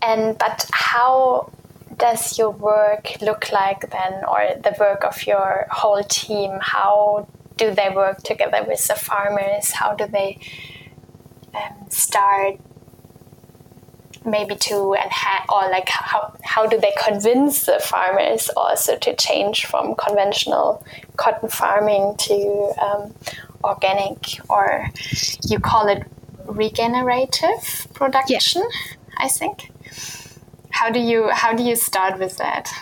And 0.00 0.38
but 0.38 0.68
how 0.72 1.50
does 1.96 2.38
your 2.38 2.50
work 2.50 3.20
look 3.20 3.52
like 3.52 3.90
then, 3.90 4.24
or 4.24 4.40
the 4.62 4.74
work 4.78 5.04
of 5.04 5.26
your 5.26 5.66
whole 5.70 6.02
team? 6.04 6.58
How 6.60 7.26
do 7.56 7.74
they 7.74 7.90
work 7.94 8.22
together 8.22 8.64
with 8.66 8.86
the 8.86 8.94
farmers? 8.94 9.72
How 9.72 9.94
do 9.94 10.06
they 10.06 10.38
um, 11.54 11.90
start 11.90 12.58
maybe 14.24 14.54
to 14.54 14.94
enhance 14.94 15.46
or 15.48 15.70
like 15.70 15.88
how, 15.88 16.34
how 16.42 16.66
do 16.66 16.78
they 16.78 16.92
convince 17.02 17.66
the 17.66 17.78
farmers 17.80 18.50
also 18.56 18.96
to 18.98 19.14
change 19.16 19.64
from 19.64 19.94
conventional 19.94 20.84
cotton 21.16 21.48
farming 21.48 22.14
to 22.18 22.72
um, 22.82 23.14
organic 23.64 24.38
or 24.50 24.86
you 25.48 25.58
call 25.58 25.88
it 25.88 26.02
regenerative 26.50 27.86
production 27.94 28.62
yeah. 28.62 29.24
i 29.24 29.28
think 29.28 29.70
how 30.80 30.90
do 30.90 30.98
you 30.98 31.28
how 31.30 31.52
do 31.52 31.62
you 31.62 31.76
start 31.76 32.18
with 32.18 32.38
that? 32.38 32.72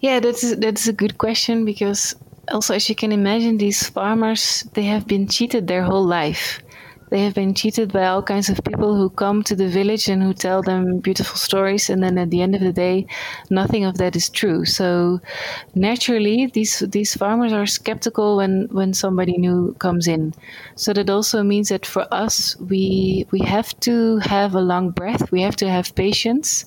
Yeah, 0.00 0.20
that's 0.20 0.54
that's 0.56 0.86
a 0.86 0.92
good 0.92 1.18
question 1.18 1.64
because 1.64 2.14
also 2.52 2.74
as 2.74 2.88
you 2.88 2.94
can 2.94 3.10
imagine, 3.10 3.58
these 3.58 3.88
farmers 3.88 4.64
they 4.74 4.84
have 4.84 5.06
been 5.06 5.26
cheated 5.26 5.66
their 5.66 5.82
whole 5.82 6.04
life. 6.04 6.60
They 7.10 7.20
have 7.24 7.34
been 7.34 7.54
cheated 7.54 7.92
by 7.92 8.06
all 8.06 8.22
kinds 8.22 8.48
of 8.48 8.62
people 8.64 8.96
who 8.96 9.10
come 9.10 9.42
to 9.44 9.56
the 9.56 9.68
village 9.68 10.08
and 10.08 10.22
who 10.22 10.34
tell 10.34 10.62
them 10.62 10.98
beautiful 11.00 11.36
stories, 11.36 11.90
and 11.90 12.02
then 12.02 12.18
at 12.18 12.30
the 12.30 12.42
end 12.42 12.54
of 12.54 12.60
the 12.60 12.72
day, 12.72 13.06
nothing 13.50 13.84
of 13.84 13.98
that 13.98 14.16
is 14.16 14.28
true. 14.28 14.64
So 14.64 15.20
naturally, 15.74 16.46
these 16.46 16.80
these 16.80 17.14
farmers 17.14 17.52
are 17.52 17.66
skeptical 17.66 18.36
when 18.36 18.68
when 18.70 18.92
somebody 18.94 19.36
new 19.38 19.74
comes 19.78 20.06
in. 20.06 20.34
So 20.76 20.92
that 20.92 21.10
also 21.10 21.42
means 21.42 21.68
that 21.68 21.86
for 21.86 22.06
us, 22.12 22.56
we 22.60 23.26
we 23.30 23.40
have 23.40 23.78
to 23.80 24.18
have 24.18 24.54
a 24.54 24.60
long 24.60 24.90
breath. 24.90 25.30
We 25.32 25.42
have 25.42 25.56
to 25.56 25.68
have 25.68 25.94
patience, 25.94 26.64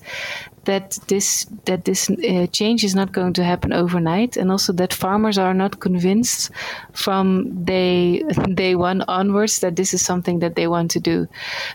that 0.66 0.98
this 1.08 1.46
that 1.66 1.86
this 1.86 2.10
uh, 2.10 2.48
change 2.52 2.84
is 2.84 2.94
not 2.94 3.12
going 3.12 3.34
to 3.34 3.44
happen 3.44 3.74
overnight, 3.74 4.38
and 4.38 4.52
also 4.52 4.74
that 4.74 4.94
farmers 4.94 5.38
are 5.38 5.54
not 5.54 5.80
convinced 5.80 6.52
from 6.94 7.64
day 7.66 8.20
day 8.54 8.76
one 8.76 9.04
onwards 9.08 9.60
that 9.60 9.76
this 9.76 9.94
is 9.94 10.06
something 10.06 10.40
that 10.40 10.56
they 10.56 10.68
want 10.68 10.92
to 10.92 11.00
do. 11.00 11.28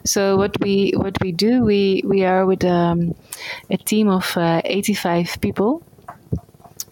So 0.04 0.36
what 0.36 0.58
we 0.60 0.92
what 0.96 1.16
we 1.20 1.32
do 1.32 1.64
we 1.64 2.02
we 2.04 2.24
are 2.24 2.46
with 2.46 2.64
um, 2.64 3.14
a 3.70 3.76
team 3.76 4.08
of 4.08 4.36
uh, 4.36 4.62
85 4.64 5.40
people 5.40 5.82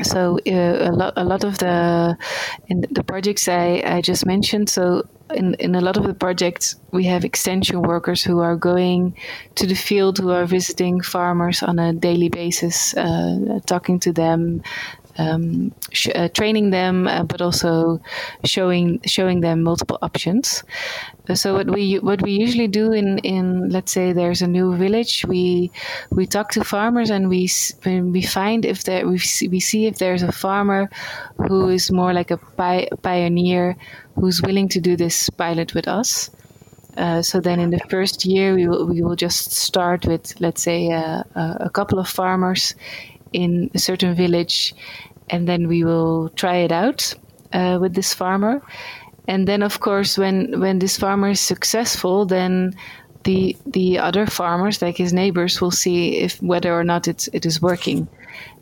so 0.03 0.39
uh, 0.47 0.91
a 0.91 0.93
lot 0.93 1.13
a 1.17 1.25
lot 1.25 1.45
of 1.45 1.59
the 1.59 2.17
in 2.67 2.81
the 2.91 3.05
projects 3.05 3.49
I, 3.49 3.83
I 3.87 4.01
just 4.01 4.27
mentioned 4.27 4.69
so 4.69 5.05
in, 5.33 5.55
in 5.55 5.75
a 5.75 5.81
lot 5.81 5.97
of 5.97 6.05
the 6.05 6.15
projects, 6.15 6.77
we 6.91 7.05
have 7.05 7.25
extension 7.25 7.83
workers 7.83 8.23
who 8.23 8.41
are 8.41 8.57
going 8.57 9.17
to 9.55 9.67
the 9.67 9.75
field, 9.75 10.19
who 10.19 10.31
are 10.31 10.47
visiting 10.47 11.01
farmers 11.01 11.63
on 11.63 11.79
a 11.79 11.93
daily 11.93 12.29
basis, 12.29 12.95
uh, 12.97 13.61
talking 13.67 13.99
to 14.01 14.13
them, 14.13 14.63
um, 15.19 15.73
sh- 15.93 16.09
uh, 16.15 16.29
training 16.29 16.71
them, 16.71 17.07
uh, 17.07 17.23
but 17.25 17.41
also 17.41 18.01
showing 18.45 19.01
showing 19.07 19.41
them 19.41 19.63
multiple 19.63 19.99
options. 20.03 20.65
So 21.33 21.55
what 21.55 21.71
we 21.71 21.99
what 22.01 22.21
we 22.21 22.33
usually 22.33 22.69
do 22.69 22.93
in, 22.93 23.17
in 23.19 23.71
let's 23.71 23.93
say 23.93 24.13
there's 24.13 24.43
a 24.43 24.47
new 24.47 24.77
village, 24.77 25.25
we 25.27 25.71
we 26.11 26.27
talk 26.27 26.51
to 26.51 26.63
farmers 26.63 27.09
and 27.09 27.31
we 27.31 27.49
we 27.87 28.21
find 28.21 28.67
if 28.67 28.85
there 28.85 29.09
we 29.09 29.17
see, 29.19 29.49
we 29.49 29.59
see 29.59 29.87
if 29.87 29.97
there's 29.97 30.23
a 30.23 30.33
farmer 30.33 30.91
who 31.49 31.71
is 31.71 31.91
more 31.91 32.13
like 32.13 32.31
a 32.31 32.37
pi- 32.37 32.89
pioneer 33.01 33.77
who's 34.17 34.43
willing 34.43 34.69
to 34.69 34.81
do 34.81 34.97
this 34.97 35.31
pilot 35.31 35.73
with 35.75 35.89
us. 35.89 36.31
Uh, 36.99 37.23
so 37.23 37.41
then 37.41 37.59
in 37.59 37.71
the 37.71 37.81
first 37.89 38.27
year 38.27 38.55
we 38.55 38.69
will 38.69 38.87
we 38.87 39.01
will 39.01 39.17
just 39.17 39.51
start 39.53 40.07
with 40.07 40.39
let's 40.41 40.63
say 40.63 40.93
uh, 40.93 41.23
a 41.35 41.71
couple 41.73 41.99
of 41.99 42.07
farmers 42.07 42.75
in 43.33 43.71
a 43.75 43.79
certain 43.79 44.15
village, 44.15 44.75
and 45.31 45.49
then 45.49 45.69
we 45.69 45.85
will 45.85 46.29
try 46.37 46.57
it 46.57 46.71
out 46.71 47.15
uh, 47.55 47.79
with 47.81 47.95
this 47.95 48.13
farmer. 48.13 48.63
And 49.27 49.49
then, 49.49 49.63
of 49.63 49.81
course, 49.81 50.19
when 50.19 50.61
when 50.61 50.79
this 50.79 50.97
farmer 50.99 51.31
is 51.31 51.41
successful, 51.41 52.27
then 52.27 52.75
the 53.25 53.57
the 53.67 53.99
other 53.99 54.27
farmers, 54.27 54.83
like 54.83 54.97
his 54.97 55.13
neighbors, 55.13 55.61
will 55.61 55.71
see 55.71 56.19
if 56.19 56.43
whether 56.43 56.73
or 56.79 56.85
not 56.85 57.09
it 57.09 57.29
it 57.33 57.47
is 57.47 57.63
working. 57.63 58.09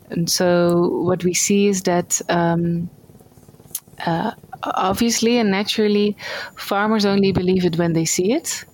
And 0.09 0.29
so, 0.29 1.01
what 1.03 1.23
we 1.23 1.33
see 1.33 1.67
is 1.67 1.83
that. 1.83 2.21
Um, 2.29 2.89
uh, 4.05 4.31
obviously 4.63 5.37
and 5.37 5.51
naturally, 5.51 6.17
farmers 6.55 7.05
only 7.05 7.31
believe 7.31 7.65
it 7.65 7.77
when 7.77 7.93
they 7.93 8.05
see 8.05 8.33
it. 8.33 8.65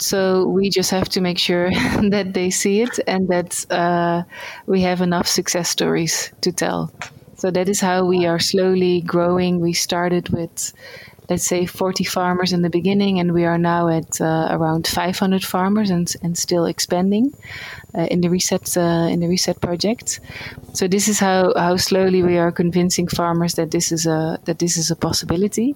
So 0.00 0.46
we 0.46 0.70
just 0.70 0.90
have 0.90 1.08
to 1.10 1.20
make 1.20 1.38
sure 1.38 1.70
that 2.10 2.32
they 2.34 2.50
see 2.50 2.82
it 2.82 2.98
and 3.06 3.28
that 3.28 3.66
uh, 3.70 4.22
we 4.66 4.82
have 4.82 5.00
enough 5.00 5.26
success 5.26 5.68
stories 5.68 6.32
to 6.42 6.52
tell. 6.52 6.92
So 7.36 7.50
that 7.50 7.68
is 7.68 7.80
how 7.80 8.04
we 8.04 8.26
are 8.26 8.38
slowly 8.38 9.00
growing. 9.00 9.60
We 9.60 9.72
started 9.72 10.28
with, 10.30 10.72
let's 11.28 11.44
say, 11.44 11.66
40 11.66 12.04
farmers 12.04 12.52
in 12.52 12.62
the 12.62 12.70
beginning, 12.70 13.20
and 13.20 13.32
we 13.32 13.44
are 13.44 13.58
now 13.58 13.88
at 13.88 14.20
uh, 14.20 14.48
around 14.50 14.86
500 14.86 15.44
farmers 15.44 15.90
and, 15.90 16.14
and 16.22 16.36
still 16.36 16.64
expanding 16.64 17.34
uh, 17.94 18.02
in 18.10 18.20
the 18.20 18.28
reset 18.28 18.76
uh, 18.76 19.08
in 19.10 19.20
the 19.20 19.28
reset 19.28 19.60
project. 19.60 20.20
So 20.74 20.86
this 20.86 21.08
is 21.08 21.18
how, 21.18 21.52
how 21.56 21.76
slowly 21.76 22.22
we 22.22 22.38
are 22.38 22.52
convincing 22.52 23.08
farmers 23.08 23.54
that 23.54 23.70
this 23.70 23.90
is 23.90 24.06
a 24.06 24.38
that 24.44 24.58
this 24.58 24.76
is 24.76 24.90
a 24.90 24.96
possibility. 24.96 25.74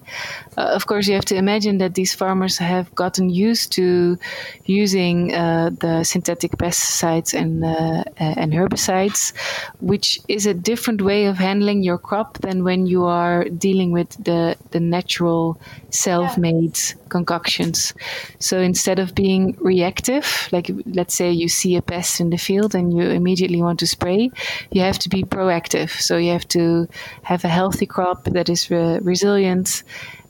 Uh, 0.57 0.75
of 0.75 0.85
course, 0.85 1.07
you 1.07 1.15
have 1.15 1.25
to 1.25 1.35
imagine 1.35 1.79
that 1.79 1.95
these 1.95 2.13
farmers 2.13 2.57
have 2.57 2.93
gotten 2.95 3.29
used 3.29 3.71
to 3.73 4.17
using 4.65 5.33
uh, 5.33 5.71
the 5.79 6.03
synthetic 6.03 6.51
pesticides 6.51 7.33
and 7.33 7.65
uh, 7.65 8.03
and 8.17 8.53
herbicides, 8.53 9.33
which 9.81 10.19
is 10.27 10.45
a 10.45 10.53
different 10.53 11.01
way 11.01 11.25
of 11.25 11.37
handling 11.37 11.83
your 11.83 11.97
crop 11.97 12.37
than 12.39 12.63
when 12.63 12.85
you 12.85 13.05
are 13.05 13.45
dealing 13.45 13.91
with 13.91 14.09
the 14.23 14.55
the 14.71 14.79
natural 14.79 15.57
self-made 15.89 16.77
concoctions. 17.09 17.93
So 18.39 18.59
instead 18.59 18.99
of 18.99 19.13
being 19.13 19.55
reactive, 19.59 20.49
like 20.51 20.71
let's 20.85 21.13
say 21.13 21.31
you 21.31 21.47
see 21.47 21.75
a 21.75 21.81
pest 21.81 22.02
in 22.19 22.29
the 22.29 22.37
field 22.37 22.75
and 22.75 22.93
you 22.93 23.03
immediately 23.03 23.61
want 23.61 23.79
to 23.79 23.87
spray, 23.87 24.29
you 24.71 24.81
have 24.81 24.99
to 24.99 25.09
be 25.09 25.23
proactive. 25.23 25.89
So 25.89 26.17
you 26.17 26.31
have 26.31 26.47
to 26.49 26.87
have 27.23 27.43
a 27.45 27.49
healthy 27.49 27.85
crop 27.85 28.25
that 28.25 28.49
is 28.49 28.69
re- 28.69 28.99
resilient 28.99 29.83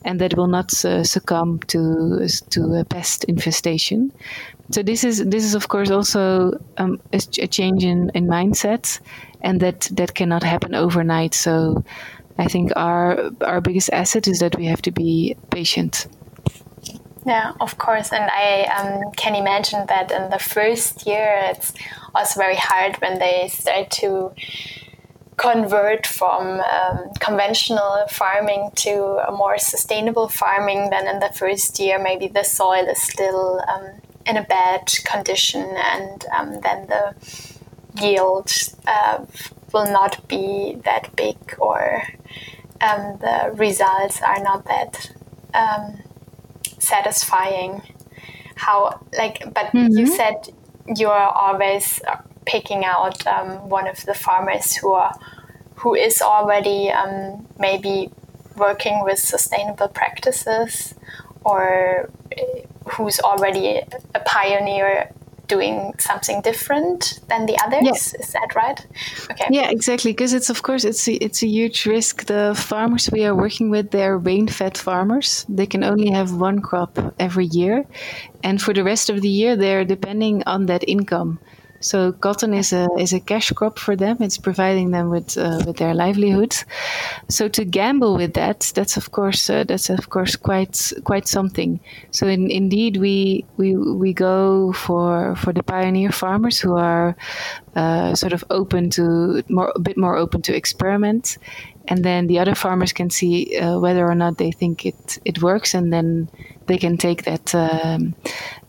and 0.04 0.20
that 0.20 0.36
will 0.36 0.46
not 0.46 0.84
uh, 0.84 1.02
succumb 1.02 1.60
to 1.68 2.28
to 2.50 2.74
a 2.74 2.84
pest 2.84 3.24
infestation. 3.24 4.12
So 4.70 4.82
this 4.82 5.04
is 5.04 5.24
this 5.24 5.44
is 5.44 5.54
of 5.54 5.68
course 5.68 5.90
also 5.90 6.52
um, 6.78 7.00
a, 7.12 7.20
a, 7.38 7.46
change 7.46 7.84
in, 7.84 8.10
in 8.14 8.26
mindset, 8.26 9.00
and 9.40 9.60
that 9.60 9.88
that 9.92 10.14
cannot 10.14 10.42
happen 10.42 10.74
overnight. 10.74 11.34
So 11.34 11.84
I 12.38 12.46
think 12.48 12.72
our 12.76 13.30
our 13.40 13.60
biggest 13.60 13.90
asset 13.92 14.28
is 14.28 14.38
that 14.38 14.56
we 14.56 14.66
have 14.66 14.82
to 14.82 14.90
be 14.90 15.36
patient. 15.50 16.06
Yeah, 17.26 17.52
of 17.60 17.78
course. 17.78 18.12
And 18.12 18.30
I 18.30 18.64
um, 18.64 19.12
can 19.12 19.34
imagine 19.34 19.86
that 19.86 20.10
in 20.10 20.30
the 20.30 20.38
first 20.38 21.06
year, 21.06 21.40
it's 21.50 21.72
also 22.14 22.38
very 22.38 22.56
hard 22.56 22.96
when 22.96 23.18
they 23.18 23.48
start 23.48 23.90
to 23.92 24.32
convert 25.36 26.06
from 26.06 26.60
um, 26.60 27.10
conventional 27.20 28.06
farming 28.08 28.70
to 28.76 29.24
a 29.26 29.32
more 29.32 29.58
sustainable 29.58 30.28
farming. 30.28 30.90
Then 30.90 31.08
in 31.08 31.18
the 31.20 31.30
first 31.34 31.80
year, 31.80 31.98
maybe 31.98 32.28
the 32.28 32.44
soil 32.44 32.86
is 32.86 33.02
still 33.02 33.60
um, 33.68 33.86
in 34.26 34.36
a 34.36 34.44
bad 34.44 34.92
condition, 35.04 35.62
and 35.62 36.24
um, 36.32 36.60
then 36.60 36.86
the 36.86 37.14
yield 38.00 38.52
uh, 38.86 39.24
will 39.72 39.90
not 39.90 40.26
be 40.28 40.76
that 40.84 41.14
big, 41.16 41.36
or 41.58 42.02
um, 42.80 43.18
the 43.20 43.50
results 43.54 44.20
are 44.22 44.42
not 44.42 44.66
that 44.66 45.10
um, 45.52 46.03
satisfying 46.86 47.82
how 48.56 49.00
like 49.18 49.42
but 49.52 49.66
mm-hmm. 49.66 49.96
you 49.98 50.06
said 50.06 50.48
you're 50.96 51.12
always 51.12 52.00
uh, 52.08 52.16
picking 52.46 52.84
out 52.84 53.26
um, 53.26 53.68
one 53.68 53.88
of 53.88 54.04
the 54.06 54.14
farmers 54.14 54.76
who 54.76 54.92
are 54.92 55.12
who 55.76 55.94
is 55.94 56.20
already 56.22 56.90
um, 56.90 57.46
maybe 57.58 58.10
working 58.56 59.02
with 59.02 59.18
sustainable 59.18 59.88
practices 59.88 60.94
or 61.44 62.10
uh, 62.38 62.42
who's 62.90 63.18
already 63.20 63.80
a 64.14 64.20
pioneer 64.20 65.10
doing 65.46 65.94
something 65.98 66.40
different 66.42 67.20
than 67.28 67.46
the 67.46 67.58
others. 67.64 68.14
Is 68.14 68.32
that 68.32 68.54
right? 68.54 68.86
Okay. 69.30 69.46
Yeah, 69.50 69.70
exactly. 69.70 70.12
Because 70.12 70.32
it's 70.32 70.50
of 70.50 70.62
course 70.62 70.84
it's 70.84 71.06
a, 71.08 71.14
it's 71.14 71.42
a 71.42 71.46
huge 71.46 71.86
risk. 71.86 72.26
The 72.26 72.54
farmers 72.56 73.10
we 73.10 73.24
are 73.24 73.34
working 73.34 73.70
with, 73.70 73.90
they're 73.90 74.16
rain-fed 74.18 74.76
farmers. 74.78 75.44
They 75.48 75.66
can 75.66 75.84
only 75.84 76.10
have 76.10 76.32
one 76.32 76.60
crop 76.60 76.98
every 77.18 77.46
year, 77.46 77.84
and 78.42 78.60
for 78.60 78.72
the 78.74 78.84
rest 78.84 79.10
of 79.10 79.20
the 79.20 79.28
year, 79.28 79.56
they're 79.56 79.84
depending 79.84 80.42
on 80.46 80.66
that 80.66 80.84
income. 80.88 81.38
So 81.84 82.12
cotton 82.12 82.54
is 82.54 82.72
a 82.72 82.88
is 82.98 83.12
a 83.12 83.20
cash 83.20 83.52
crop 83.52 83.78
for 83.78 83.94
them. 83.94 84.16
It's 84.20 84.38
providing 84.38 84.90
them 84.90 85.10
with 85.10 85.36
uh, 85.36 85.60
with 85.66 85.76
their 85.76 85.92
livelihood. 85.92 86.56
So 87.28 87.48
to 87.48 87.64
gamble 87.64 88.16
with 88.16 88.32
that, 88.34 88.72
that's 88.74 88.96
of 88.96 89.10
course 89.10 89.50
uh, 89.50 89.64
that's 89.64 89.90
of 89.90 90.08
course 90.08 90.34
quite 90.34 90.92
quite 91.04 91.28
something. 91.28 91.80
So 92.10 92.26
in, 92.26 92.50
indeed, 92.50 92.96
we 92.96 93.44
we 93.58 93.76
we 93.76 94.14
go 94.14 94.72
for 94.72 95.36
for 95.36 95.52
the 95.52 95.62
pioneer 95.62 96.10
farmers 96.10 96.58
who 96.58 96.74
are 96.74 97.16
uh, 97.76 98.14
sort 98.14 98.32
of 98.32 98.44
open 98.48 98.88
to 98.90 99.42
more 99.50 99.70
a 99.76 99.80
bit 99.80 99.98
more 99.98 100.16
open 100.16 100.40
to 100.42 100.56
experiment, 100.56 101.36
and 101.88 102.04
then 102.04 102.26
the 102.26 102.38
other 102.38 102.54
farmers 102.54 102.92
can 102.92 103.10
see 103.10 103.56
uh, 103.58 103.78
whether 103.78 104.06
or 104.06 104.14
not 104.14 104.38
they 104.38 104.50
think 104.50 104.86
it 104.86 105.18
it 105.24 105.42
works, 105.42 105.74
and 105.74 105.92
then 105.92 106.28
they 106.66 106.78
can 106.78 106.96
take 106.96 107.24
that 107.24 107.54
um, 107.54 108.14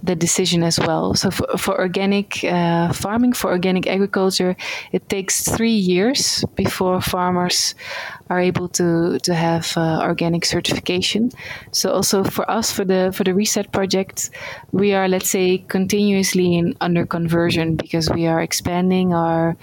the 0.04 0.16
decision 0.16 0.64
as 0.64 0.80
well. 0.80 1.14
So 1.14 1.32
for, 1.32 1.58
for 1.58 1.80
organic 1.80 2.44
uh, 2.44 2.92
farming, 2.92 3.34
for 3.34 3.52
organic 3.52 3.88
agriculture, 3.88 4.56
it 4.92 5.08
takes 5.10 5.50
three 5.50 5.76
years 5.76 6.44
before 6.56 7.02
farmers 7.02 7.76
are 8.30 8.40
able 8.40 8.68
to 8.70 9.20
to 9.20 9.34
have 9.34 9.74
uh, 9.78 10.02
organic 10.02 10.46
certification. 10.46 11.32
So 11.72 11.92
also 11.92 12.24
for 12.24 12.50
us, 12.52 12.72
for 12.72 12.86
the 12.86 13.12
for 13.16 13.24
the 13.24 13.34
reset 13.34 13.72
project, 13.72 14.30
we 14.72 14.94
are 14.94 15.08
let's 15.08 15.30
say 15.30 15.60
continuously 15.68 16.56
in 16.56 16.76
under 16.82 17.06
conversion 17.06 17.76
because 17.76 18.10
we 18.10 18.28
are 18.28 18.42
expanding 18.42 19.14
our 19.14 19.56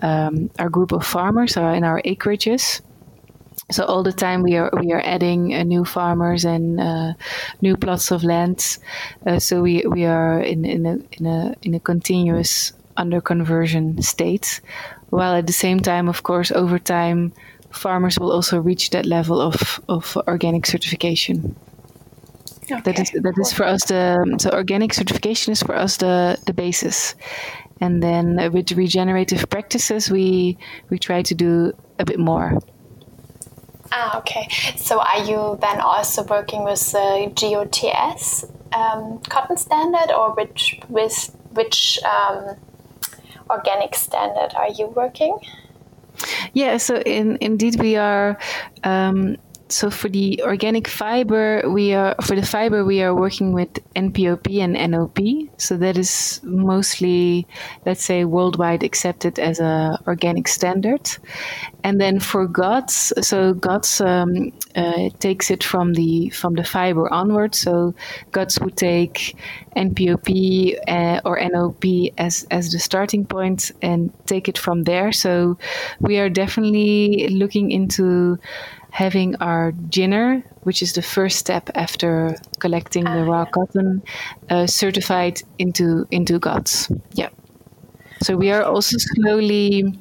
um, 0.00 0.50
our 0.58 0.70
group 0.70 0.92
of 0.92 1.04
farmers 1.04 1.56
uh, 1.56 1.74
in 1.76 1.84
our 1.84 2.00
acreages 2.02 2.80
so 3.70 3.84
all 3.84 4.02
the 4.02 4.12
time 4.12 4.42
we 4.42 4.56
are 4.56 4.70
we 4.78 4.92
are 4.92 5.02
adding 5.04 5.54
uh, 5.54 5.62
new 5.62 5.84
farmers 5.84 6.44
and 6.44 6.80
uh, 6.80 7.14
new 7.62 7.76
plots 7.76 8.10
of 8.10 8.22
land. 8.22 8.78
Uh, 9.26 9.38
so 9.38 9.62
we 9.62 9.84
we 9.86 10.04
are 10.04 10.40
in 10.40 10.64
in 10.64 10.86
a 10.86 10.98
in 11.12 11.26
a 11.26 11.54
in 11.62 11.74
a 11.74 11.80
continuous 11.80 12.72
under 12.96 13.20
conversion 13.20 14.00
state, 14.02 14.60
while 15.10 15.34
at 15.34 15.46
the 15.46 15.52
same 15.52 15.80
time, 15.80 16.08
of 16.08 16.22
course, 16.22 16.52
over 16.52 16.78
time, 16.78 17.32
farmers 17.70 18.18
will 18.18 18.30
also 18.30 18.60
reach 18.60 18.90
that 18.90 19.06
level 19.06 19.40
of 19.40 19.80
of 19.88 20.16
organic 20.28 20.66
certification. 20.66 21.56
Okay. 22.64 22.80
That 22.80 22.98
is 22.98 23.10
that 23.10 23.34
is 23.38 23.52
for 23.52 23.64
us 23.64 23.84
the 23.84 24.36
so 24.38 24.50
organic 24.50 24.94
certification 24.94 25.52
is 25.52 25.62
for 25.62 25.74
us 25.74 25.96
the 25.96 26.38
the 26.46 26.52
basis, 26.52 27.14
and 27.80 28.02
then 28.02 28.52
with 28.52 28.72
regenerative 28.72 29.48
practices 29.48 30.10
we 30.10 30.56
we 30.90 30.98
try 30.98 31.22
to 31.22 31.34
do 31.34 31.72
a 31.98 32.04
bit 32.04 32.18
more. 32.18 32.58
Ah, 33.96 34.18
okay. 34.18 34.48
So 34.76 34.98
are 35.00 35.22
you 35.22 35.56
then 35.60 35.80
also 35.80 36.24
working 36.24 36.64
with 36.64 36.90
the 36.90 37.30
GOTS 37.32 38.44
um, 38.72 39.20
cotton 39.28 39.56
standard, 39.56 40.10
or 40.10 40.34
which 40.34 40.80
with 40.88 41.30
which 41.52 42.02
um, 42.02 42.56
organic 43.48 43.94
standard 43.94 44.52
are 44.56 44.70
you 44.70 44.88
working? 44.88 45.38
Yeah, 46.54 46.78
so 46.78 46.96
in, 46.96 47.38
indeed 47.40 47.80
we 47.80 47.94
are 47.94 48.36
um, 48.82 49.36
so 49.74 49.90
for 49.90 50.08
the 50.08 50.40
organic 50.44 50.86
fiber, 50.86 51.68
we 51.68 51.94
are 51.94 52.14
for 52.22 52.36
the 52.36 52.46
fiber 52.46 52.84
we 52.84 53.02
are 53.02 53.12
working 53.12 53.52
with 53.52 53.70
NPOP 53.96 54.60
and 54.60 54.74
NOP. 54.92 55.18
So 55.58 55.76
that 55.78 55.98
is 55.98 56.40
mostly, 56.44 57.48
let's 57.84 58.04
say, 58.04 58.24
worldwide 58.24 58.84
accepted 58.84 59.40
as 59.40 59.58
a 59.58 59.98
organic 60.06 60.46
standard. 60.46 61.10
And 61.82 62.00
then 62.00 62.20
for 62.20 62.46
GOTS, 62.46 63.12
so 63.20 63.52
GOTS 63.52 64.00
um, 64.00 64.52
uh, 64.76 65.10
takes 65.18 65.50
it 65.50 65.64
from 65.64 65.94
the 65.94 66.30
from 66.30 66.54
the 66.54 66.62
fiber 66.62 67.12
onward. 67.12 67.56
So 67.56 67.96
GOTS 68.30 68.60
would 68.60 68.76
take 68.76 69.36
NPOP 69.76 70.78
uh, 70.86 71.20
or 71.24 71.40
NOP 71.40 72.14
as 72.16 72.46
as 72.52 72.70
the 72.70 72.78
starting 72.78 73.26
point 73.26 73.72
and 73.82 74.12
take 74.26 74.48
it 74.48 74.56
from 74.56 74.84
there. 74.84 75.10
So 75.10 75.58
we 75.98 76.20
are 76.20 76.28
definitely 76.28 77.26
looking 77.28 77.72
into 77.72 78.38
having 78.94 79.34
our 79.40 79.72
ginner, 79.90 80.40
which 80.62 80.80
is 80.80 80.92
the 80.92 81.02
first 81.02 81.36
step 81.36 81.68
after 81.74 82.36
collecting 82.60 83.02
the 83.02 83.24
raw 83.24 83.44
cotton, 83.44 84.00
uh, 84.50 84.68
certified 84.68 85.42
into 85.58 86.06
into 86.12 86.38
GOTS. 86.38 86.92
Yeah. 87.12 87.30
So 88.22 88.36
we 88.36 88.52
are 88.52 88.62
also 88.62 88.96
slowly, 88.98 89.98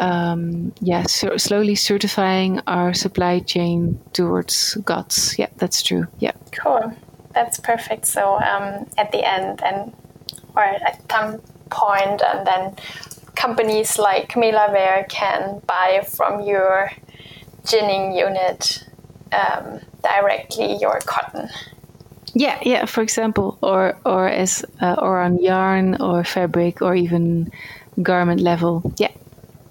um, 0.00 0.72
yeah, 0.80 1.04
so 1.06 1.36
slowly 1.36 1.76
certifying 1.76 2.60
our 2.66 2.92
supply 2.92 3.38
chain 3.38 4.00
towards 4.12 4.74
GOTS. 4.84 5.38
Yeah, 5.38 5.50
that's 5.58 5.80
true. 5.80 6.08
Yeah. 6.18 6.32
Cool. 6.50 6.92
That's 7.34 7.60
perfect. 7.60 8.06
So 8.06 8.34
um, 8.34 8.90
at 8.98 9.12
the 9.12 9.22
end, 9.22 9.62
and 9.62 9.92
or 10.56 10.64
at 10.64 11.00
some 11.08 11.40
point, 11.70 12.20
and 12.20 12.44
then 12.44 12.74
companies 13.36 13.96
like 13.96 14.28
Camilla 14.28 15.06
can 15.08 15.62
buy 15.68 16.04
from 16.04 16.40
your 16.42 16.90
ginning 17.64 18.12
unit 18.16 18.84
um, 19.32 19.80
directly 20.02 20.76
your 20.76 20.98
cotton. 21.06 21.48
Yeah, 22.34 22.58
yeah. 22.62 22.86
For 22.86 23.02
example, 23.02 23.58
or 23.62 23.96
or 24.04 24.28
as 24.28 24.64
uh, 24.80 24.96
or 24.98 25.20
on 25.20 25.38
yarn 25.38 26.00
or 26.00 26.24
fabric 26.24 26.80
or 26.80 26.94
even 26.94 27.52
garment 28.02 28.40
level. 28.40 28.92
Yeah. 28.96 29.10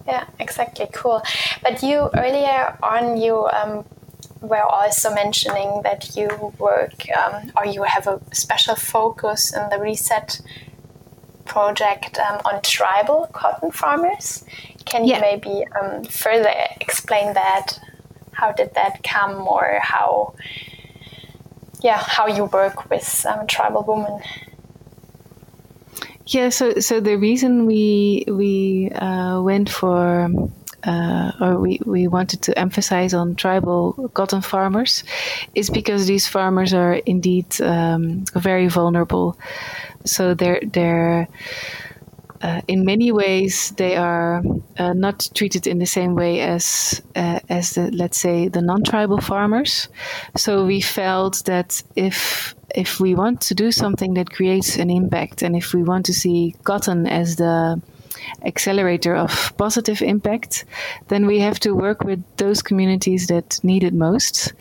Yeah, 0.07 0.25
exactly. 0.39 0.87
Cool. 0.93 1.21
But 1.63 1.81
you 1.83 2.09
earlier 2.15 2.77
on 2.83 3.17
you 3.17 3.47
um, 3.47 3.85
were 4.41 4.63
also 4.63 5.13
mentioning 5.13 5.81
that 5.83 6.15
you 6.15 6.53
work 6.59 7.05
um, 7.17 7.51
or 7.55 7.65
you 7.65 7.83
have 7.83 8.07
a 8.07 8.19
special 8.33 8.75
focus 8.75 9.53
in 9.53 9.69
the 9.69 9.79
reset 9.79 10.41
project 11.45 12.17
um, 12.19 12.41
on 12.45 12.61
tribal 12.61 13.27
cotton 13.33 13.71
farmers. 13.71 14.43
Can 14.91 15.05
you 15.05 15.17
maybe 15.21 15.65
um, 15.79 16.03
further 16.03 16.53
explain 16.81 17.33
that? 17.33 17.79
How 18.33 18.51
did 18.51 18.73
that 18.73 19.03
come, 19.03 19.47
or 19.47 19.79
how, 19.81 20.33
yeah, 21.81 21.97
how 21.97 22.27
you 22.27 22.45
work 22.45 22.89
with 22.89 23.25
um, 23.25 23.47
tribal 23.47 23.83
women? 23.87 24.19
Yeah, 26.25 26.49
so 26.49 26.79
so 26.79 26.99
the 26.99 27.15
reason 27.15 27.65
we 27.65 28.25
we 28.27 28.89
uh, 28.91 29.41
went 29.41 29.69
for 29.69 30.29
uh, 30.83 31.31
or 31.39 31.59
we, 31.59 31.79
we 31.85 32.07
wanted 32.07 32.41
to 32.43 32.57
emphasize 32.59 33.13
on 33.13 33.35
tribal 33.35 34.09
cotton 34.13 34.41
farmers 34.41 35.03
is 35.55 35.69
because 35.69 36.05
these 36.05 36.27
farmers 36.27 36.73
are 36.73 36.93
indeed 37.05 37.61
um, 37.61 38.25
very 38.35 38.67
vulnerable. 38.67 39.37
So 40.05 40.33
they're 40.33 40.61
they're 40.63 41.27
uh, 42.41 42.61
in 42.67 42.85
many 42.85 43.11
ways 43.11 43.71
they 43.77 43.95
are 43.95 44.41
uh, 44.77 44.93
not 44.93 45.29
treated 45.35 45.67
in 45.67 45.79
the 45.79 45.85
same 45.85 46.15
way 46.15 46.41
as 46.41 47.01
uh, 47.15 47.39
as 47.49 47.73
the 47.73 47.91
let's 47.91 48.19
say 48.19 48.47
the 48.47 48.61
non-tribal 48.61 49.21
farmers. 49.21 49.89
So 50.35 50.65
we 50.65 50.81
felt 50.81 51.43
that 51.45 51.83
if 51.95 52.55
if 52.75 52.99
we 52.99 53.15
want 53.15 53.41
to 53.41 53.53
do 53.53 53.71
something 53.71 54.15
that 54.15 54.31
creates 54.31 54.77
an 54.77 54.89
impact, 54.89 55.43
and 55.43 55.55
if 55.55 55.73
we 55.73 55.83
want 55.83 56.05
to 56.05 56.13
see 56.13 56.55
cotton 56.63 57.05
as 57.05 57.35
the 57.35 57.81
accelerator 58.43 59.15
of 59.15 59.53
positive 59.57 60.01
impact, 60.01 60.65
then 61.07 61.25
we 61.25 61.39
have 61.39 61.59
to 61.59 61.73
work 61.73 62.03
with 62.03 62.23
those 62.37 62.61
communities 62.61 63.27
that 63.27 63.59
need 63.63 63.83
it 63.83 63.93
most. 63.93 64.53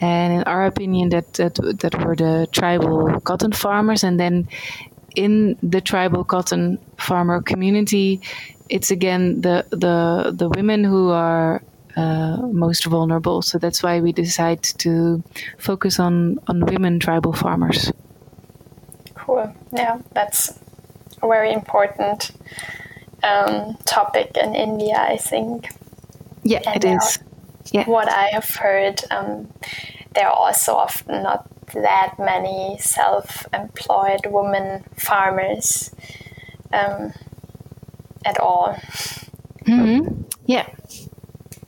And 0.00 0.32
in 0.32 0.42
our 0.44 0.66
opinion, 0.66 1.10
that 1.10 1.32
that, 1.34 1.54
that 1.80 2.04
were 2.04 2.16
the 2.16 2.48
tribal 2.50 3.20
cotton 3.20 3.52
farmers, 3.52 4.04
and 4.04 4.18
then 4.18 4.48
in 5.14 5.56
the 5.62 5.80
tribal 5.80 6.24
cotton 6.24 6.78
farmer 7.02 7.42
community, 7.42 8.20
it's 8.68 8.90
again 8.90 9.40
the 9.40 9.64
the 9.70 10.32
the 10.32 10.48
women 10.48 10.84
who 10.84 11.10
are 11.10 11.62
uh, 11.96 12.36
most 12.52 12.86
vulnerable. 12.86 13.42
So 13.42 13.58
that's 13.58 13.82
why 13.82 14.00
we 14.00 14.12
decide 14.12 14.62
to 14.78 15.22
focus 15.58 15.98
on 15.98 16.38
on 16.48 16.64
women 16.66 16.98
tribal 16.98 17.32
farmers. 17.32 17.92
Cool. 19.14 19.54
Yeah, 19.72 19.98
that's 20.14 20.58
a 21.22 21.28
very 21.28 21.52
important 21.52 22.30
um, 23.22 23.76
topic 23.84 24.36
in 24.36 24.54
India, 24.54 24.96
I 24.96 25.16
think. 25.16 25.68
Yeah, 26.42 26.62
and 26.66 26.84
it 26.84 26.88
is. 26.88 27.18
Yeah. 27.72 27.88
What 27.88 28.08
I 28.08 28.26
have 28.32 28.50
heard, 28.50 29.04
um, 29.10 29.48
there 30.14 30.26
are 30.26 30.34
also 30.34 30.74
often 30.74 31.22
not 31.22 31.46
that 31.72 32.18
many 32.18 32.76
self-employed 32.78 34.26
women 34.26 34.84
farmers 34.96 35.90
um, 36.72 37.12
at 38.24 38.38
all. 38.38 38.76
Mm-hmm. 39.66 40.22
Yeah. 40.46 40.68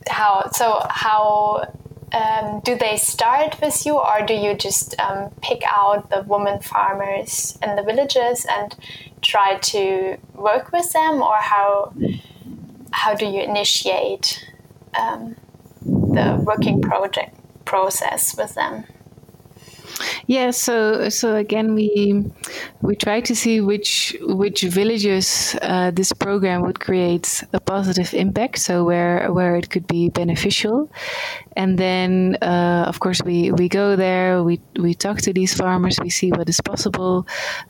How 0.07 0.49
so? 0.51 0.85
How 0.89 1.73
um, 2.13 2.61
do 2.63 2.77
they 2.77 2.97
start 2.97 3.59
with 3.61 3.85
you, 3.85 3.97
or 3.97 4.25
do 4.25 4.33
you 4.33 4.53
just 4.55 4.99
um, 4.99 5.31
pick 5.41 5.63
out 5.65 6.09
the 6.09 6.23
women 6.23 6.59
farmers 6.61 7.57
in 7.61 7.75
the 7.75 7.83
villages 7.83 8.45
and 8.49 8.75
try 9.21 9.57
to 9.57 10.17
work 10.33 10.71
with 10.71 10.91
them, 10.93 11.21
or 11.21 11.37
how 11.37 11.93
how 12.91 13.13
do 13.15 13.25
you 13.25 13.41
initiate 13.41 14.45
um, 14.97 15.35
the 15.81 16.41
working 16.45 16.81
project 16.81 17.35
process 17.65 18.37
with 18.37 18.55
them? 18.55 18.85
Yeah, 20.27 20.51
so 20.51 21.09
so 21.09 21.35
again, 21.35 21.73
we 21.73 22.25
we 22.81 22.95
try 22.95 23.21
to 23.21 23.35
see 23.35 23.61
which 23.61 24.15
which 24.21 24.61
villages 24.63 25.55
uh, 25.61 25.91
this 25.91 26.11
program 26.13 26.61
would 26.63 26.79
create 26.79 27.43
a 27.53 27.59
positive 27.59 28.13
impact. 28.13 28.59
So 28.59 28.83
where 28.83 29.31
where 29.31 29.55
it 29.55 29.69
could 29.69 29.87
be 29.87 30.09
beneficial, 30.09 30.89
and 31.55 31.77
then 31.77 32.37
uh, 32.41 32.85
of 32.87 32.99
course 32.99 33.21
we 33.23 33.51
we 33.51 33.69
go 33.69 33.95
there. 33.95 34.43
We 34.43 34.59
we 34.79 34.93
talk 34.93 35.21
to 35.21 35.33
these 35.33 35.53
farmers. 35.55 35.97
We 36.01 36.09
see 36.09 36.31
what 36.31 36.49
is 36.49 36.59
possible. 36.61 37.25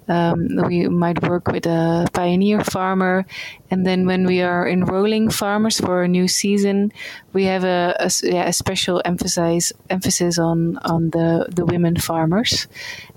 Um, 0.07 0.47
we 0.67 0.87
might 0.89 1.21
work 1.27 1.47
with 1.47 1.65
a 1.67 2.07
pioneer 2.13 2.63
farmer, 2.63 3.25
and 3.69 3.85
then 3.85 4.05
when 4.05 4.25
we 4.25 4.41
are 4.41 4.67
enrolling 4.67 5.29
farmers 5.29 5.79
for 5.79 6.03
a 6.03 6.07
new 6.07 6.27
season, 6.27 6.91
we 7.35 7.43
have 7.43 7.65
a, 7.65 7.95
a, 7.99 8.09
yeah, 8.23 8.47
a 8.47 8.53
special 8.53 9.01
emphasis 9.03 9.73
emphasis 9.89 10.39
on 10.39 10.77
on 10.85 11.09
the 11.11 11.45
the 11.55 11.65
women 11.65 11.97
farmers. 11.97 12.67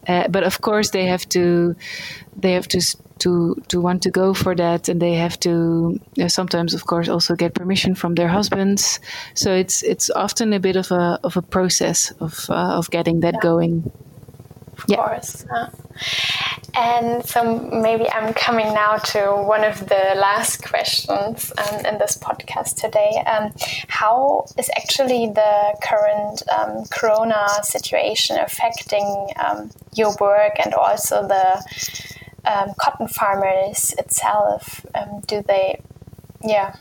Uh, 0.09 0.27
but 0.29 0.43
of 0.43 0.61
course, 0.61 0.91
they 0.91 1.07
have 1.07 1.27
to 1.29 1.75
they 2.37 2.53
have 2.53 2.67
to 2.69 2.81
to 3.19 3.55
to 3.69 3.81
want 3.81 4.03
to 4.03 4.11
go 4.11 4.35
for 4.35 4.57
that, 4.57 4.89
and 4.89 5.01
they 5.01 5.15
have 5.15 5.39
to 5.41 6.01
sometimes, 6.27 6.75
of 6.75 6.85
course, 6.85 7.09
also 7.09 7.37
get 7.37 7.55
permission 7.55 7.95
from 7.95 8.15
their 8.15 8.29
husbands. 8.29 9.01
So 9.35 9.55
it's 9.55 9.83
it's 9.83 10.11
often 10.11 10.53
a 10.53 10.61
bit 10.61 10.77
of 10.77 10.91
a 10.91 11.19
of 11.23 11.37
a 11.37 11.43
process 11.43 12.13
of 12.21 12.51
uh, 12.51 12.79
of 12.79 12.91
getting 12.91 13.21
that 13.21 13.35
yeah. 13.35 13.51
going. 13.51 13.91
Of 14.79 14.85
yeah. 14.89 14.97
course. 14.97 15.45
Uh, 15.51 15.71
and 16.75 17.25
so 17.25 17.59
maybe 17.59 18.09
I'm 18.11 18.33
coming 18.35 18.73
now 18.73 18.99
to 18.99 19.35
one 19.35 19.65
of 19.65 19.81
the 19.81 20.15
last 20.17 20.63
questions 20.63 21.53
um, 21.59 21.85
in 21.85 21.99
this 21.99 22.17
podcast 22.17 22.77
today. 22.77 23.23
Um, 23.27 23.53
how 23.89 24.47
is 24.57 24.71
actually 24.77 25.27
the 25.27 25.77
current 25.83 26.43
um, 26.57 26.85
Corona 26.91 27.49
situation 27.63 28.39
affecting 28.39 29.31
um, 29.45 29.71
your 29.95 30.15
work 30.21 30.53
and 30.65 30.73
also 30.75 31.27
the 31.27 31.65
um, 32.45 32.75
cotton 32.79 33.09
farmers 33.09 33.93
itself? 33.99 34.87
Um, 34.95 35.21
do 35.27 35.43
they, 35.43 35.81
yeah, 36.45 36.77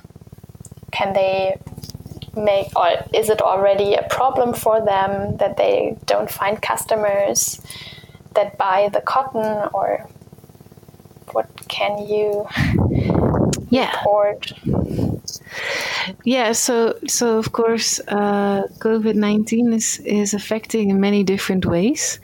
can 0.91 1.13
they 1.13 1.57
make 2.37 2.75
or 2.75 3.03
is 3.13 3.29
it 3.29 3.41
already 3.41 3.95
a 3.95 4.03
problem 4.09 4.53
for 4.53 4.83
them 4.83 5.37
that 5.37 5.57
they 5.57 5.97
don't 6.05 6.29
find 6.29 6.61
customers 6.61 7.61
that 8.35 8.57
buy 8.57 8.89
the 8.93 9.01
cotton 9.01 9.69
or 9.73 10.07
what 11.31 11.49
can 11.67 11.97
you 12.07 12.47
yeah. 13.69 13.97
report 13.97 14.53
yeah 16.23 16.51
so 16.51 16.97
so 17.07 17.37
of 17.37 17.51
course 17.51 17.99
uh, 18.07 18.63
covid-19 18.79 19.73
is 19.73 19.99
is 19.99 20.33
affecting 20.33 20.89
in 20.89 20.99
many 20.99 21.23
different 21.23 21.65
ways 21.65 22.19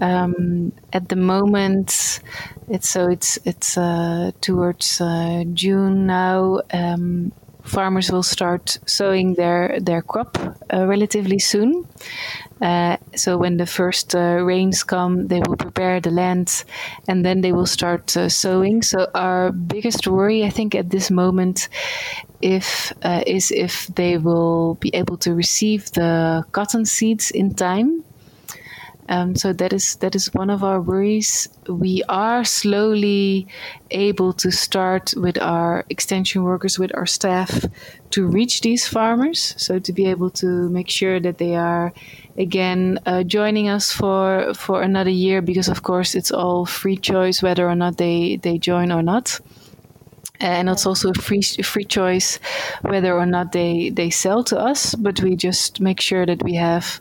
um, 0.00 0.72
at 0.92 1.08
the 1.08 1.16
moment 1.16 2.20
it's 2.68 2.88
so 2.88 3.08
it's 3.08 3.38
it's 3.44 3.76
uh, 3.76 4.30
towards 4.40 5.00
uh, 5.00 5.44
june 5.52 6.06
now 6.06 6.60
um, 6.72 7.32
farmers 7.68 8.10
will 8.10 8.22
start 8.22 8.78
sowing 8.86 9.34
their 9.34 9.78
their 9.80 10.02
crop 10.02 10.38
uh, 10.72 10.86
relatively 10.86 11.38
soon. 11.38 11.86
Uh, 12.60 12.96
so 13.14 13.38
when 13.38 13.56
the 13.56 13.66
first 13.66 14.14
uh, 14.14 14.42
rains 14.42 14.82
come, 14.82 15.28
they 15.28 15.40
will 15.40 15.56
prepare 15.56 16.00
the 16.00 16.10
land, 16.10 16.64
and 17.06 17.24
then 17.24 17.40
they 17.40 17.52
will 17.52 17.66
start 17.66 18.16
uh, 18.16 18.28
sowing. 18.28 18.82
So 18.82 19.06
our 19.14 19.52
biggest 19.52 20.06
worry, 20.08 20.44
I 20.44 20.50
think, 20.50 20.74
at 20.74 20.90
this 20.90 21.10
moment, 21.10 21.68
if 22.42 22.92
uh, 23.02 23.22
is 23.26 23.50
if 23.50 23.86
they 23.94 24.18
will 24.18 24.74
be 24.80 24.90
able 24.94 25.16
to 25.18 25.34
receive 25.34 25.90
the 25.92 26.44
cotton 26.52 26.84
seeds 26.84 27.30
in 27.30 27.54
time. 27.54 28.02
Um, 29.08 29.36
so 29.36 29.52
that 29.54 29.72
is 29.72 29.96
that 29.96 30.14
is 30.14 30.32
one 30.34 30.50
of 30.50 30.62
our 30.62 30.80
worries. 30.80 31.48
We 31.66 32.02
are 32.08 32.44
slowly 32.44 33.46
able 33.90 34.32
to 34.34 34.50
start 34.50 35.14
with 35.16 35.40
our 35.40 35.84
extension 35.88 36.42
workers, 36.44 36.78
with 36.78 36.94
our 36.94 37.06
staff, 37.06 37.64
to 38.10 38.26
reach 38.26 38.60
these 38.60 38.86
farmers. 38.86 39.54
So 39.56 39.78
to 39.78 39.92
be 39.92 40.06
able 40.06 40.30
to 40.42 40.68
make 40.68 40.90
sure 40.90 41.20
that 41.20 41.38
they 41.38 41.56
are 41.56 41.92
again 42.36 43.00
uh, 43.06 43.22
joining 43.22 43.68
us 43.68 43.90
for 43.90 44.52
for 44.54 44.82
another 44.82 45.10
year, 45.10 45.40
because 45.40 45.68
of 45.68 45.82
course 45.82 46.14
it's 46.14 46.30
all 46.30 46.66
free 46.66 46.96
choice 46.96 47.42
whether 47.42 47.68
or 47.68 47.74
not 47.74 47.96
they 47.96 48.36
they 48.36 48.58
join 48.58 48.92
or 48.92 49.02
not 49.02 49.40
and 50.40 50.68
it's 50.68 50.86
also 50.86 51.10
a 51.10 51.14
free 51.14 51.42
free 51.42 51.84
choice 51.84 52.38
whether 52.82 53.12
or 53.14 53.26
not 53.26 53.52
they 53.52 53.90
they 53.90 54.10
sell 54.10 54.44
to 54.44 54.58
us 54.58 54.94
but 54.94 55.20
we 55.20 55.36
just 55.36 55.80
make 55.80 56.00
sure 56.00 56.24
that 56.26 56.42
we 56.42 56.54
have 56.54 57.00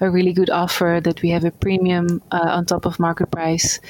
a 0.00 0.10
really 0.10 0.32
good 0.32 0.50
offer 0.50 1.00
that 1.02 1.22
we 1.22 1.30
have 1.30 1.44
a 1.44 1.50
premium 1.50 2.22
uh, 2.30 2.48
on 2.56 2.64
top 2.64 2.86
of 2.86 2.98
market 2.98 3.30
price 3.30 3.80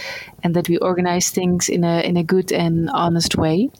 and 0.42 0.54
that 0.54 0.68
we 0.68 0.78
organize 0.78 1.30
things 1.30 1.68
in 1.68 1.84
a 1.84 2.00
in 2.00 2.16
a 2.16 2.24
good 2.24 2.52
and 2.52 2.90
honest 2.90 3.36
way 3.36 3.70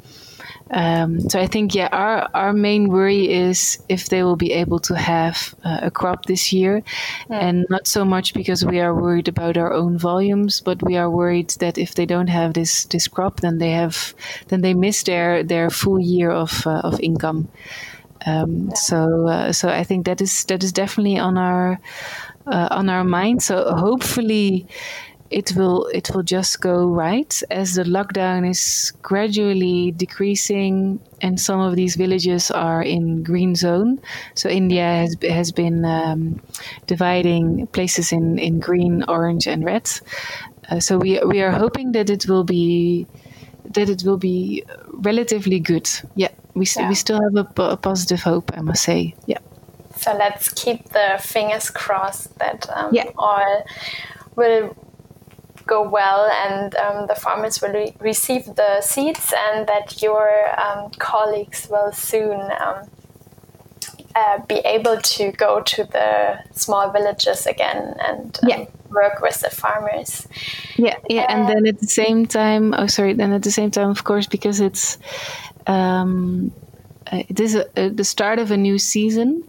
um, 0.71 1.21
so 1.21 1.39
I 1.39 1.47
think, 1.47 1.75
yeah, 1.75 1.89
our, 1.93 2.29
our 2.35 2.53
main 2.53 2.89
worry 2.89 3.33
is 3.33 3.79
if 3.89 4.09
they 4.09 4.23
will 4.23 4.37
be 4.37 4.53
able 4.53 4.79
to 4.81 4.95
have 4.95 5.55
uh, 5.65 5.81
a 5.83 5.91
crop 5.91 6.27
this 6.27 6.53
year, 6.53 6.83
yeah. 7.31 7.39
and 7.39 7.67
not 7.71 7.87
so 7.87 8.05
much 8.05 8.35
because 8.35 8.65
we 8.65 8.81
are 8.81 8.95
worried 8.95 9.29
about 9.29 9.57
our 9.57 9.73
own 9.73 9.99
volumes, 9.99 10.61
but 10.61 10.83
we 10.83 10.97
are 10.97 11.11
worried 11.11 11.51
that 11.61 11.79
if 11.79 11.95
they 11.95 12.07
don't 12.07 12.29
have 12.29 12.55
this 12.55 12.85
this 12.87 13.09
crop, 13.09 13.41
then 13.41 13.59
they 13.59 13.71
have 13.71 14.15
then 14.49 14.61
they 14.63 14.75
miss 14.75 15.03
their 15.05 15.45
their 15.45 15.71
full 15.71 16.01
year 16.01 16.31
of 16.31 16.67
uh, 16.67 16.81
of 16.85 17.01
income. 17.01 17.49
Um, 18.27 18.69
yeah. 18.69 18.75
So 18.75 19.29
uh, 19.29 19.53
so 19.53 19.69
I 19.69 19.85
think 19.85 20.07
that 20.07 20.21
is 20.21 20.45
that 20.47 20.65
is 20.65 20.73
definitely 20.73 21.19
on 21.19 21.39
our 21.39 21.79
uh, 22.47 22.69
on 22.71 22.89
our 22.89 23.05
mind. 23.05 23.43
So 23.43 23.73
hopefully 23.75 24.67
it 25.31 25.53
will 25.57 25.87
it 25.87 26.11
will 26.15 26.23
just 26.23 26.61
go 26.61 26.87
right 26.87 27.43
as 27.51 27.75
the 27.75 27.85
lockdown 27.85 28.49
is 28.49 28.93
gradually 29.03 29.93
decreasing 29.93 31.01
and 31.21 31.41
some 31.41 31.61
of 31.61 31.77
these 31.77 31.97
villages 31.97 32.51
are 32.51 32.83
in 32.83 33.23
green 33.23 33.55
zone. 33.55 34.01
So 34.35 34.49
india 34.49 34.85
has 34.85 35.17
has 35.23 35.53
been 35.53 35.85
um, 35.85 36.41
dividing 36.87 37.67
places 37.69 38.13
in 38.13 38.39
in 38.39 38.61
green 38.61 39.05
orange 39.09 39.47
and 39.47 39.65
red. 39.65 39.91
Uh, 40.71 40.81
so 40.81 40.99
we 40.99 41.21
we 41.25 41.43
are 41.43 41.53
hoping 41.53 41.93
that 41.93 42.11
it 42.11 42.27
will 42.29 42.45
be 42.45 43.07
that 43.75 43.89
it 43.89 44.03
will 44.05 44.19
be 44.19 44.65
relatively 45.03 45.61
good. 45.61 45.89
Yeah 46.15 46.31
we, 46.57 46.67
yeah. 46.77 46.89
we 46.89 46.95
still 46.95 47.21
have 47.23 47.37
a, 47.37 47.63
a 47.63 47.77
positive 47.77 48.21
hope 48.23 48.51
i 48.57 48.61
must 48.61 48.83
say. 48.83 49.15
Yeah. 49.27 49.39
So 49.97 50.15
let's 50.17 50.49
keep 50.53 50.89
the 50.91 51.19
fingers 51.21 51.71
crossed 51.71 52.39
that 52.39 52.69
um, 52.71 52.93
yeah. 52.93 53.11
all 53.17 53.65
will 54.35 54.77
go 55.67 55.83
well 55.83 56.31
and 56.47 56.75
um, 56.77 57.07
the 57.07 57.15
farmers 57.15 57.61
will 57.61 57.73
re 57.73 57.95
receive 58.01 58.45
the 58.55 58.81
seeds 58.81 59.35
and 59.37 59.67
that 59.67 60.01
your 60.01 60.31
um, 60.61 60.91
colleagues 60.99 61.69
will 61.69 61.93
soon 61.93 62.41
um, 62.61 62.89
uh, 64.15 64.39
be 64.47 64.57
able 64.65 64.99
to 65.03 65.33
go 65.33 65.61
to 65.61 65.85
the 65.85 66.39
small 66.53 66.91
villages 66.91 67.47
again 67.47 67.95
and 68.01 68.39
um, 68.43 68.49
yeah. 68.49 68.65
work 68.91 69.21
with 69.21 69.41
the 69.41 69.51
farmers. 69.51 70.27
Yeah, 70.77 70.97
yeah, 71.09 71.27
and 71.29 71.49
then 71.49 71.67
at 71.67 71.81
the 71.81 71.87
same 71.87 72.27
time, 72.27 72.73
oh 72.75 72.87
sorry, 72.87 73.13
then 73.13 73.33
at 73.33 73.43
the 73.43 73.51
same 73.51 73.71
time, 73.71 73.91
of 73.91 74.05
course, 74.05 74.27
because 74.27 74.61
it's 74.61 74.99
um, 75.67 76.53
uh, 77.13 77.23
it 77.29 77.39
is 77.41 77.55
a, 77.55 77.67
a, 77.77 77.89
the 77.91 78.05
start 78.05 78.39
of 78.39 78.51
a 78.51 78.57
new 78.57 78.79
season 78.79 79.45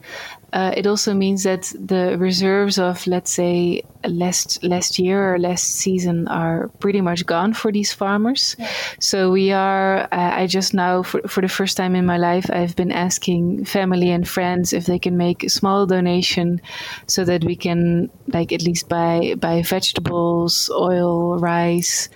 uh, 0.53 0.73
it 0.77 0.87
also 0.87 1.13
means 1.13 1.43
that 1.43 1.73
the 1.77 2.17
reserves 2.17 2.79
of, 2.79 3.05
let's 3.05 3.31
say, 3.31 3.81
last 4.05 4.63
last 4.63 4.97
year 4.97 5.33
or 5.33 5.39
last 5.39 5.75
season 5.75 6.27
are 6.29 6.69
pretty 6.79 7.01
much 7.01 7.25
gone 7.25 7.53
for 7.53 7.71
these 7.71 7.91
farmers. 7.91 8.55
Yeah. 8.57 8.71
So 8.99 9.31
we 9.31 9.51
are. 9.51 10.03
Uh, 10.11 10.31
I 10.41 10.47
just 10.47 10.73
now, 10.73 11.03
for, 11.03 11.21
for 11.27 11.41
the 11.41 11.49
first 11.49 11.75
time 11.75 11.95
in 11.95 12.05
my 12.05 12.17
life, 12.17 12.49
I've 12.49 12.75
been 12.75 12.91
asking 12.91 13.65
family 13.65 14.09
and 14.09 14.25
friends 14.25 14.71
if 14.71 14.85
they 14.85 14.99
can 14.99 15.17
make 15.17 15.43
a 15.43 15.49
small 15.49 15.85
donation, 15.85 16.61
so 17.07 17.25
that 17.25 17.43
we 17.43 17.55
can, 17.55 18.09
like, 18.27 18.53
at 18.53 18.61
least 18.61 18.87
buy 18.87 19.35
buy 19.37 19.63
vegetables, 19.63 20.69
oil, 20.71 21.37
rice, 21.39 22.09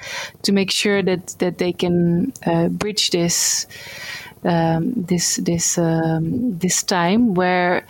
to 0.44 0.54
make 0.54 0.72
sure 0.72 1.04
that 1.04 1.36
that 1.40 1.58
they 1.58 1.74
can 1.74 2.32
uh, 2.46 2.70
bridge 2.70 3.10
this 3.10 3.68
um, 4.44 4.94
this 4.96 5.38
this 5.38 5.78
um, 5.78 6.58
this 6.58 6.84
time 6.84 7.34
where 7.34 7.86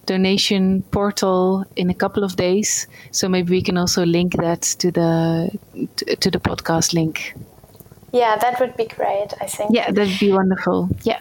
donation 0.05 0.84
portal 0.91 1.66
in 1.76 1.89
a 1.89 1.93
couple 1.93 2.24
of 2.24 2.36
days. 2.36 2.88
So 3.12 3.28
maybe 3.28 3.49
we 3.49 3.62
can 3.62 3.78
also 3.78 4.05
link 4.05 4.36
that 4.36 4.62
to 4.80 4.91
the 4.91 5.49
to, 5.95 6.16
to 6.16 6.30
the 6.30 6.39
podcast 6.39 6.93
link. 6.93 7.34
Yeah, 8.14 8.38
that 8.38 8.60
would 8.60 8.78
be 8.78 8.86
great. 8.86 9.34
I 9.41 9.47
think. 9.47 9.72
Yeah, 9.74 9.91
that'd 9.91 10.20
be 10.20 10.32
wonderful. 10.32 10.89
Yeah. 11.03 11.20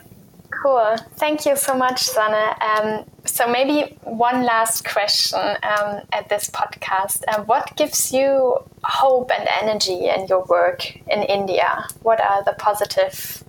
Cool. 0.62 0.96
Thank 1.16 1.44
you 1.46 1.57
so 1.57 1.76
much, 1.76 2.07
Sanne. 2.09 2.57
Um, 2.62 3.04
so 3.24 3.46
maybe 3.48 3.96
one 4.02 4.44
last 4.44 4.84
question 4.84 5.40
um, 5.62 6.00
at 6.12 6.28
this 6.28 6.50
podcast. 6.50 7.22
Uh, 7.28 7.42
what 7.42 7.76
gives 7.76 8.12
you 8.12 8.57
hope 8.84 9.30
and 9.36 9.48
energy 9.61 10.09
in 10.09 10.26
your 10.28 10.44
work 10.44 10.96
in 11.09 11.22
India? 11.22 11.86
What 12.02 12.20
are 12.20 12.42
the 12.44 12.52
positive 12.52 13.44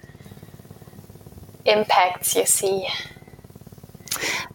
impacts 1.66 2.36
you 2.36 2.46
see? 2.46 2.88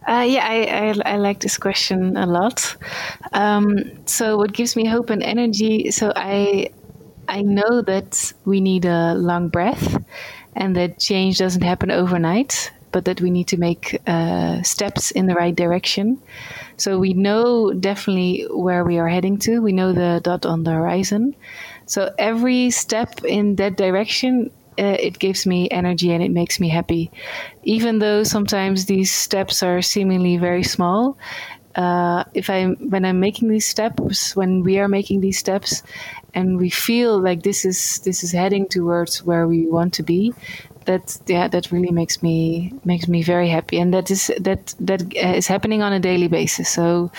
Uh, 0.07 0.25
yeah, 0.27 0.45
I, 0.45 0.91
I, 1.05 1.13
I, 1.13 1.17
like 1.17 1.39
this 1.39 1.57
question 1.57 2.17
a 2.17 2.25
lot. 2.25 2.75
Um, 3.31 4.05
so, 4.05 4.35
what 4.37 4.51
gives 4.51 4.75
me 4.75 4.85
hope 4.85 5.09
and 5.09 5.23
energy? 5.23 5.91
So, 5.91 6.11
I 6.15 6.71
I 7.27 7.41
know 7.41 7.81
that 7.81 8.33
we 8.45 8.59
need 8.59 8.85
a 8.85 9.13
long 9.15 9.47
breath, 9.47 10.03
and 10.55 10.75
that 10.75 10.99
change 10.99 11.37
doesn't 11.37 11.63
happen 11.63 11.91
overnight, 11.91 12.71
but 12.91 13.05
that 13.05 13.21
we 13.21 13.31
need 13.31 13.47
to 13.47 13.57
make 13.57 13.99
uh, 14.07 14.61
steps 14.61 15.11
in 15.11 15.25
the 15.25 15.33
right 15.33 15.55
direction. 15.55 16.21
So 16.77 16.99
we 16.99 17.13
know 17.13 17.73
definitely 17.73 18.45
where 18.49 18.83
we 18.83 18.97
are 18.99 19.07
heading 19.07 19.37
to. 19.39 19.61
We 19.61 19.73
know 19.73 19.93
the 19.93 20.21
dot 20.23 20.45
on 20.45 20.63
the 20.63 20.71
horizon. 20.71 21.35
So 21.85 22.13
every 22.17 22.71
step 22.71 23.23
in 23.25 23.55
that 23.57 23.77
direction, 23.77 24.51
uh, 24.79 24.97
it 24.99 25.19
gives 25.19 25.45
me 25.45 25.69
energy 25.69 26.11
and 26.11 26.23
it 26.23 26.31
makes 26.31 26.59
me 26.59 26.69
happy. 26.69 27.11
Even 27.63 27.99
though 27.99 28.23
sometimes 28.23 28.85
these 28.85 29.11
steps 29.11 29.61
are 29.63 29.81
seemingly 29.81 30.37
very 30.37 30.63
small, 30.63 31.17
uh, 31.75 32.23
if 32.33 32.49
I 32.49 32.65
when 32.65 33.05
I'm 33.05 33.19
making 33.19 33.49
these 33.49 33.65
steps, 33.65 34.35
when 34.35 34.63
we 34.63 34.79
are 34.79 34.87
making 34.87 35.21
these 35.21 35.39
steps, 35.39 35.83
and 36.33 36.57
we 36.57 36.69
feel 36.69 37.19
like 37.19 37.43
this 37.43 37.65
is 37.65 37.99
this 37.99 38.23
is 38.23 38.31
heading 38.31 38.67
towards 38.67 39.23
where 39.23 39.47
we 39.47 39.67
want 39.67 39.93
to 39.95 40.03
be, 40.03 40.33
that 40.85 41.17
yeah 41.27 41.47
that 41.47 41.71
really 41.71 41.91
makes 41.91 42.21
me 42.21 42.73
makes 42.85 43.07
me 43.07 43.23
very 43.23 43.49
happy. 43.49 43.79
And 43.79 43.93
that 43.93 44.11
is 44.11 44.31
that 44.39 44.75
that 44.79 45.13
is 45.15 45.47
happening 45.47 45.81
on 45.81 45.93
a 45.93 45.99
daily 45.99 46.27
basis. 46.27 46.69
So 46.69 47.11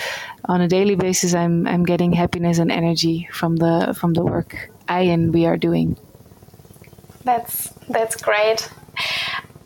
on 0.46 0.60
a 0.60 0.68
daily 0.68 0.94
basis 0.94 1.34
i'm 1.34 1.66
i'm 1.66 1.84
getting 1.84 2.12
happiness 2.12 2.58
and 2.58 2.70
energy 2.70 3.28
from 3.32 3.56
the 3.56 3.94
from 3.98 4.12
the 4.12 4.22
work 4.22 4.70
i 4.88 5.00
and 5.00 5.32
we 5.32 5.46
are 5.46 5.56
doing. 5.56 5.96
That's 7.24 7.70
that's 7.88 8.16
great 8.20 8.68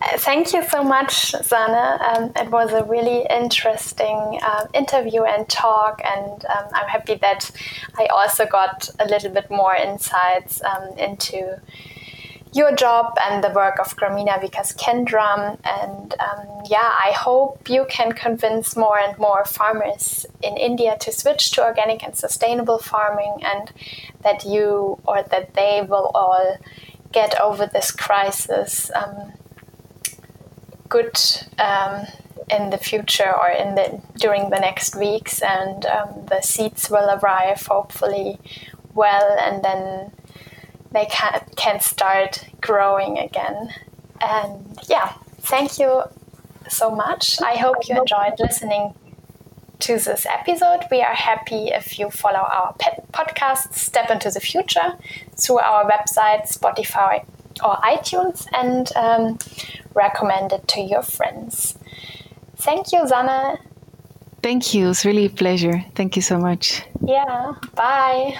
Thank 0.00 0.52
you 0.52 0.62
so 0.62 0.84
much, 0.84 1.32
Sanne. 1.32 2.00
Um, 2.00 2.32
it 2.36 2.50
was 2.50 2.72
a 2.72 2.84
really 2.84 3.26
interesting 3.28 4.38
uh, 4.42 4.66
interview 4.72 5.24
and 5.24 5.48
talk, 5.48 6.00
and 6.04 6.44
um, 6.44 6.66
I'm 6.72 6.88
happy 6.88 7.16
that 7.16 7.50
I 7.98 8.06
also 8.06 8.46
got 8.46 8.88
a 9.00 9.06
little 9.06 9.30
bit 9.30 9.50
more 9.50 9.74
insights 9.74 10.62
um, 10.62 10.96
into 10.96 11.60
your 12.54 12.74
job 12.76 13.16
and 13.24 13.42
the 13.42 13.50
work 13.50 13.80
of 13.80 13.96
Grameena 13.96 14.40
Vikas 14.40 14.72
Kendram. 14.76 15.58
And 15.64 16.14
um, 16.20 16.62
yeah, 16.70 16.94
I 17.04 17.12
hope 17.12 17.68
you 17.68 17.84
can 17.88 18.12
convince 18.12 18.76
more 18.76 18.98
and 19.00 19.18
more 19.18 19.44
farmers 19.44 20.24
in 20.42 20.56
India 20.56 20.96
to 21.00 21.12
switch 21.12 21.50
to 21.52 21.64
organic 21.64 22.04
and 22.04 22.16
sustainable 22.16 22.78
farming, 22.78 23.42
and 23.42 23.72
that 24.22 24.44
you 24.44 25.00
or 25.06 25.24
that 25.24 25.54
they 25.54 25.84
will 25.88 26.12
all 26.14 26.56
get 27.10 27.38
over 27.40 27.66
this 27.66 27.90
crisis 27.90 28.92
um, 28.94 29.32
good 30.88 31.18
um, 31.58 32.06
in 32.50 32.70
the 32.70 32.78
future 32.78 33.32
or 33.34 33.48
in 33.48 33.74
the 33.74 34.00
during 34.16 34.50
the 34.50 34.58
next 34.58 34.96
weeks, 34.96 35.42
and 35.42 35.86
um, 35.86 36.26
the 36.26 36.40
seeds 36.40 36.90
will 36.90 37.18
arrive 37.18 37.66
hopefully 37.66 38.38
well, 38.94 39.36
and 39.38 39.62
then 39.62 40.12
they 40.92 41.06
can 41.06 41.40
can 41.56 41.80
start 41.80 42.44
growing 42.60 43.18
again. 43.18 43.74
And 44.20 44.78
yeah, 44.88 45.14
thank 45.38 45.78
you 45.78 46.02
so 46.68 46.90
much. 46.90 47.40
I 47.42 47.56
hope 47.56 47.88
you 47.88 47.98
enjoyed 47.98 48.38
listening 48.38 48.94
to 49.80 49.92
this 49.92 50.26
episode. 50.26 50.84
We 50.90 51.02
are 51.02 51.14
happy 51.14 51.68
if 51.68 51.98
you 51.98 52.10
follow 52.10 52.40
our 52.40 52.74
podcast, 53.12 53.74
Step 53.74 54.10
into 54.10 54.30
the 54.30 54.40
Future, 54.40 54.96
through 55.36 55.60
our 55.60 55.88
website, 55.88 56.52
Spotify, 56.52 57.24
or 57.64 57.76
iTunes, 57.76 58.46
and 58.52 58.90
um, 58.96 59.38
recommend 59.94 60.52
it 60.52 60.66
to 60.68 60.80
your 60.80 61.02
friends. 61.02 61.78
Thank 62.56 62.92
you, 62.92 63.00
Sanne. 63.00 63.58
Thank 64.42 64.74
you. 64.74 64.90
It's 64.90 65.04
really 65.04 65.26
a 65.26 65.30
pleasure. 65.30 65.84
Thank 65.94 66.16
you 66.16 66.22
so 66.22 66.38
much. 66.38 66.82
Yeah. 67.04 67.54
Bye. 67.74 68.38